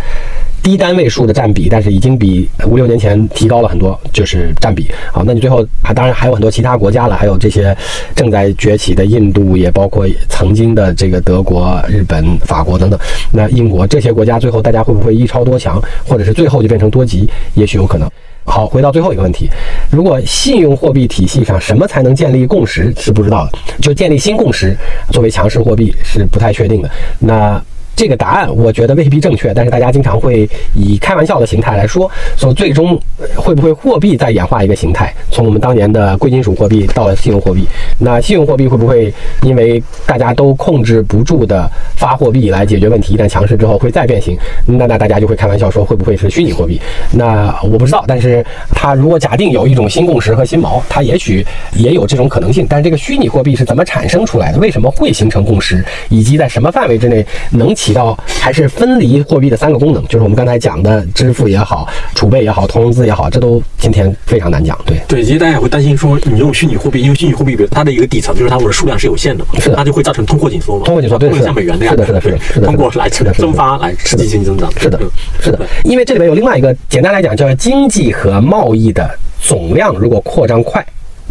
[0.63, 4.91] 低单位数的占比，但是已经比五六年前提高了很多，就是占比。
[5.13, 7.77] 好，那你最后还当然还有很多其他国家了，还有这些
[8.17, 12.99] 正在崛起的印度，也包括曾经的这个德国、日本、法国等等。
[13.31, 17.31] 那英国这些国家最后大家会不会一超多强，或者是最后就变成多极？
[17.55, 18.11] 也许有可能。
[18.47, 19.51] 好，回到最后一个问题，
[19.91, 24.75] 如果信用货币体系上什么才能建立共识是不知道的，就建立新共识
[25.13, 26.91] 作为强势货币是不太确定的。
[27.19, 27.63] 那。
[27.97, 33.01] 这个答案我觉得未必正确，但是大家经常会以开玩笑的形态来说，说最终
[33.35, 37.67] 会不会货币再演化一个形态，从我们当年的贵金属货币到了信用货币，
[37.99, 44.37] 那信用货币会不会因为大家都控制不住的发货币来解决问题，一旦强势之后会再变形？
[44.67, 46.79] 那那大家就会开玩笑说会不会是虚拟货币？
[47.13, 48.45] 那我不知道，但是
[48.75, 51.43] 它如果假定有一种新共识和新锚，它也许
[51.73, 52.67] 也有这种可能性。
[52.69, 54.59] 但是这个虚拟货币是怎么产生出来的？
[54.59, 55.83] 为什么会形成共识？
[56.11, 57.97] 以及在什么范围之内能起？
[57.97, 64.79] 到还是分离货币的三个功能，就是我们刚才讲的支付也好、储备也好、投融资也好，这都今天非常难讲。
[64.85, 70.85] 对对，其实大家也会担心说，你用虚拟货币，因为虚拟货币它的一个底层就是它们的数量是有限的，是的，它就会造成通货紧缩嘛。
[70.85, 74.71] 通货紧缩，对，像美元那样，是的，是的，是的，是的，通过来增发来刺激经济增长。
[74.79, 75.01] 是的，
[75.41, 79.09] 是的，因为这里面有另外一个，简单来讲叫经济和贸易的
[79.41, 80.85] 总量如果扩张快。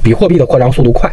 [0.05, 1.11] 比货币的扩张速度快，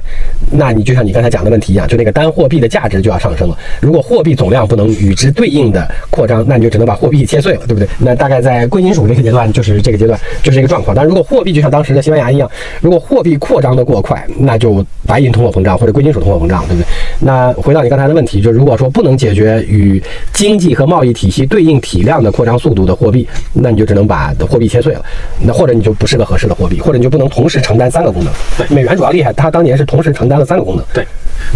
[0.50, 3.56] 那你就像你刚才讲的问题一样，就那个单货币的价值就要上升了。
[3.80, 7.88] 如果货币总量不能与之对应的扩张，那你就只能把货币切碎了，对不对？
[7.98, 10.94] 那大概在贵金属这个阶段就是这个阶段，就是这个状况。
[10.94, 12.50] 但如果货币就像当时的西班牙一样，
[12.82, 16.86] 如果货币扩张的过快，那就白银通货膨胀或者贵金属通货膨胀，对不对？
[17.20, 20.02] 那回到你刚才的问题，就如果说不能解决与
[20.34, 25.02] 经济和贸易体系对应体量的扩张速度的货币，那你就只能把货币切碎了。
[25.40, 28.30] 那或者你就不是个合适的货币，或者你就不能同时承担三个功能。
[28.58, 28.81] 对。
[28.82, 30.84] 美元主要厉害，它当年是同时承担了三个功能。
[30.92, 31.06] 对，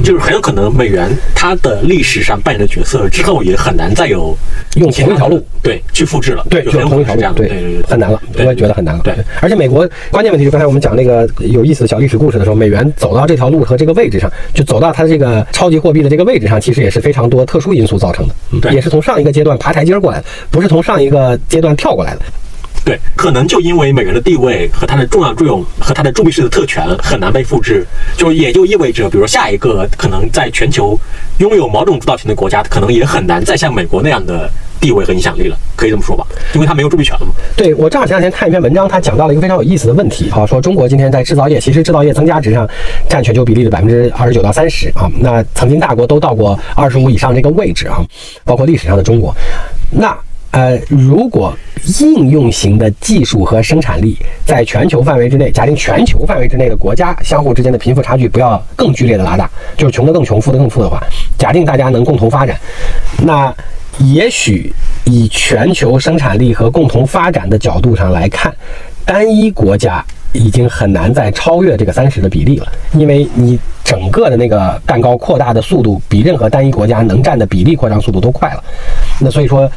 [0.05, 4.37] 就是很有可能美元它的历史上扮演的角色之后也很难再有
[4.77, 6.47] 用同一条路对去复制了。
[6.49, 9.01] 对，就同一条路，对很难了，我也觉得很难了。
[9.03, 18.35] 对，而且美国关键问题就刚才我们讲那个有意思的小历史故事的时候，美元走到这条路和这个位置上，就走到它的这个超级货币的这个位置上，其实也是非常多特殊因素造成的。
[18.61, 22.21] 对，也是从上一个阶段爬台阶过来的，不是从上一个阶段跳过来的。
[22.87, 27.85] 对，可能就因为美元的地位和它的重要作用和它的铸币式的特权很难被复制，
[28.17, 30.97] 就也就意味着，比如下一个可能在全球
[31.39, 34.49] 拥有某种主导权的国家，可能也很难再像美国那样的
[34.81, 36.25] 地位和影响力了，可以这么说吧？
[36.55, 37.33] 因为它没有铸币权了嘛。
[37.57, 42.69] 对我正好前两天看一篇文章，他讲到了一个非常有意思的问题，啊，说中国今天在制造业，其实制造业增加值上
[43.09, 47.99] 占全球比例的百分之二十九到三十啊，那曾经大国都到过二十五以上这个位置啊，
[48.45, 49.35] 包括历史上的中国，
[49.91, 50.17] 那。
[50.53, 51.55] 呃，如果
[52.01, 61.01] 应用型的技术和生产力在全球范围之内，假定全球范围之内的国家相互之间的贫富差距不要更剧烈的拉大，就是穷的更穷，富的更富的话，
[61.39, 62.59] 假定大家能共同发展，
[63.23, 63.55] 那
[63.99, 64.73] 也许
[65.05, 68.53] 以全球生产力和共同发展的角度上来看，
[69.05, 78.65] 单一国家已经很难再超越这个三十的比例了，因为你整个的那个蛋糕扩大的速度比任何单一国家能占的比例扩张速度都快了，
[79.21, 79.71] 那所以说。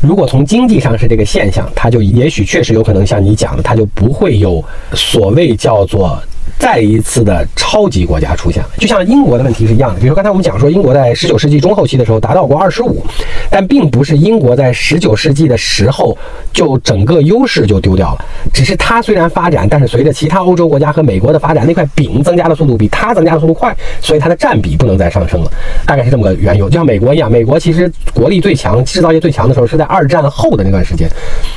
[0.00, 6.20] 如果从经济上是这个现象，它就也许确实有可能像你讲的，它就不会有所谓叫做。
[6.58, 10.00] 再一次的超级国家出现了，就像英国的问题是一样的。
[10.00, 13.02] 比如说刚才我们讲说，英国在十九世纪中后期的时候达到过二十五，
[13.48, 16.16] 但并不是英国在十九世纪的时候
[16.52, 25.50] 就整个优势就丢掉了，只是它虽然发展，但是随着其他欧洲国家和美国的发展，那块饼增加的速度比它增加的速度快，所以它的占比不能再上升了，
[25.86, 26.68] 大概是这么个缘由。
[26.68, 31.08] 就像美国一样，美国其实国力最强、制造业最强的时候是在二战后的那段时间，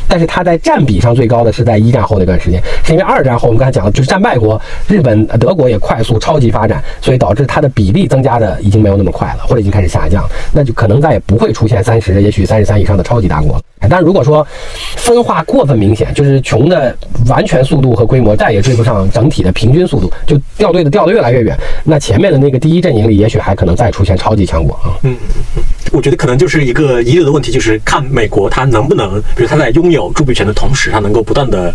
[0.07, 4.61] 但是它在占比上最高的是在一战后那段时间，是因为二战后我们刚才讲的就是战败国。
[4.91, 13.61] 日本、德国也快速超级发展，所以导致它的比例增加的已经没有那么快了，或者已经开始下降，那就可能再也不会出现三十，也许三十三以上的超级大国了。
[13.89, 14.45] 但如果说
[14.97, 16.93] 分化过分明显，就是穷的
[17.27, 24.91] 完全速度和规模再也追不上整体的平均速度，就掉队的掉得越来越远，那前面的那个第一阵营里，也许还可能再出现超级强国啊。
[25.03, 25.15] 嗯，
[25.93, 31.73] 我觉得可能就是一个遗留的问题，就是看美国它能不能，比如它在拥有铸币权的同时，它能够不断的。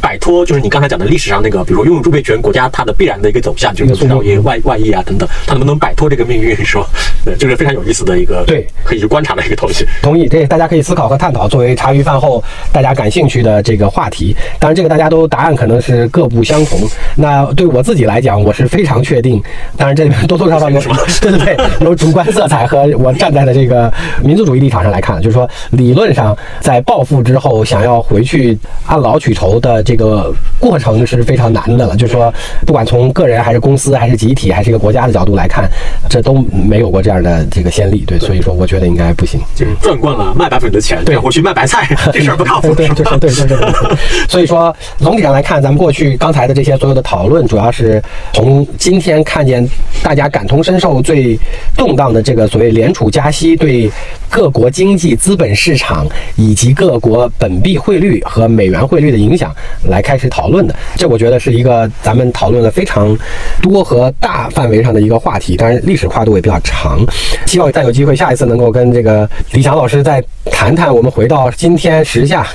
[0.00, 6.56] 摆脱就是你刚才讲的历史上那个，比如说拥有铸币权国家它的必然的一个走向，就是制造业外外溢啊等等，它能不能摆脱这个命运？
[6.64, 6.86] 说，
[7.24, 9.86] 对，就是非常有意思的一个对，可以去观察的一个东西。
[10.00, 12.42] 同意，这大家可以思考和探讨，作为茶余饭后
[12.72, 14.34] 大家感兴趣的这个话题。
[14.58, 16.80] 当然，这个大家都答案可能是各不相同。
[17.16, 19.42] 那对我自己来讲，我是非常确定。
[19.76, 20.96] 当然，这里面多多少少有什么？
[21.20, 23.92] 对对对，有主观色彩和我站在的这个
[24.22, 29.82] 民族主义立场上来看，就是说，理论上在暴富之后想要回去按劳取酬的。
[29.82, 31.96] 这个过程是非常难的了。
[31.96, 32.32] 就是说，
[32.66, 35.68] 不管从个人还是公司还是集体还是一个国家的角度来看，
[36.08, 38.04] 这都没有过这样的这个先例。
[38.06, 39.40] 对，所以说我觉得应该不行。
[39.54, 42.74] 就是赚惯了卖白粉的钱，对我去卖白菜，这事儿不靠谱。
[42.74, 43.96] 对对对对对对。
[44.28, 49.66] 所以说，总体上来看，咱们过去刚才的这些所有的讨论，主要是从今天看见
[50.02, 51.38] 大家感同身受最
[51.76, 53.90] 动荡的这个所谓联储加息对
[54.28, 60.74] 各国经济、资本市场以及各国本币汇率和美元汇率的影响来开始讨论的。
[60.96, 63.18] 这我觉得是一个咱们讨论了非常
[63.60, 67.04] 多和大范围上的一个话题，当然历史跨度也比较长。
[67.46, 70.94] 希望再有机会，下一次能够跟这个李强老师再谈谈。
[70.94, 72.46] 我们回到今天时下，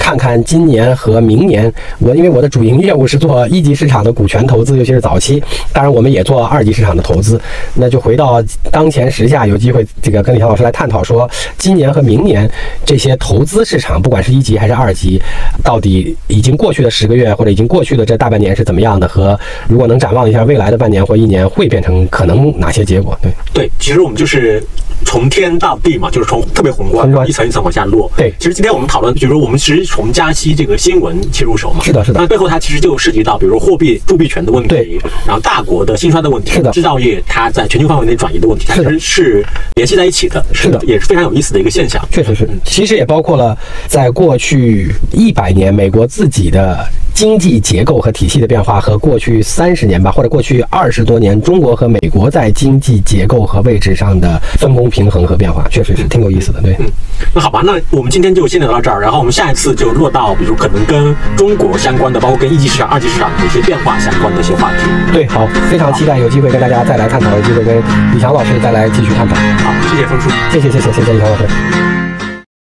[0.00, 1.70] 看看今年和明年。
[1.98, 5.42] 我因为我的主营业务是做一级市场的股权投资，尤其是早期，
[5.74, 7.38] 当然我们也做二级市场的投资。
[7.74, 8.42] 那就回到
[8.72, 12.50] 当前时下，有机会这个跟李强老师来探讨说，今年和明年
[12.86, 15.20] 这些投资市场，不管是一级还是二级，
[15.62, 19.10] 到底已经过去的十个月或者已经过去的这大半年是怎么样的？
[19.10, 23.18] 和如果能展望一下未来的半年或一年，会变成可能哪些结果？
[23.20, 24.62] 对对，其实我们就是
[25.04, 28.10] 从天到地嘛，就是从特别宏观，一层一层往下落。
[28.16, 32.20] 对，其实今天我们讨论，比如说我们其实从加息这个新闻切入手嘛，是的，是的。
[32.20, 39.46] 那背后它其实就涉及到，比如说货币铸币权的问题，对，然后大国的兴衰的问题，是的，制造业它在全球范围内转移的问题，它其实是
[39.76, 42.02] 联系在一起的，是的，也是非常有意思的一个现象。
[42.10, 56.60] 确实是，其实也包括了在过去一百年美国自己的经济结构和体系的变化，和过去三十年吧，或者过去二十多年中国和美国在经济结构和位置上的分工平衡和变化，确实是挺有意思的。
[56.60, 56.86] 对，嗯，
[57.34, 64.82] 那好吧，那我们今天就先聊到这儿，然后我们下一次就落到比如可能跟中国相关的，包括跟一级市场、二级市场的一些变化相关的一些话题。
[65.12, 67.78] 对，好，非常期待有机会跟大家再来探讨，有机会跟
[68.12, 69.34] 李强老师再来继续探讨。
[69.34, 71.99] 好，谢谢峰叔，谢谢谢谢谢谢李强老师。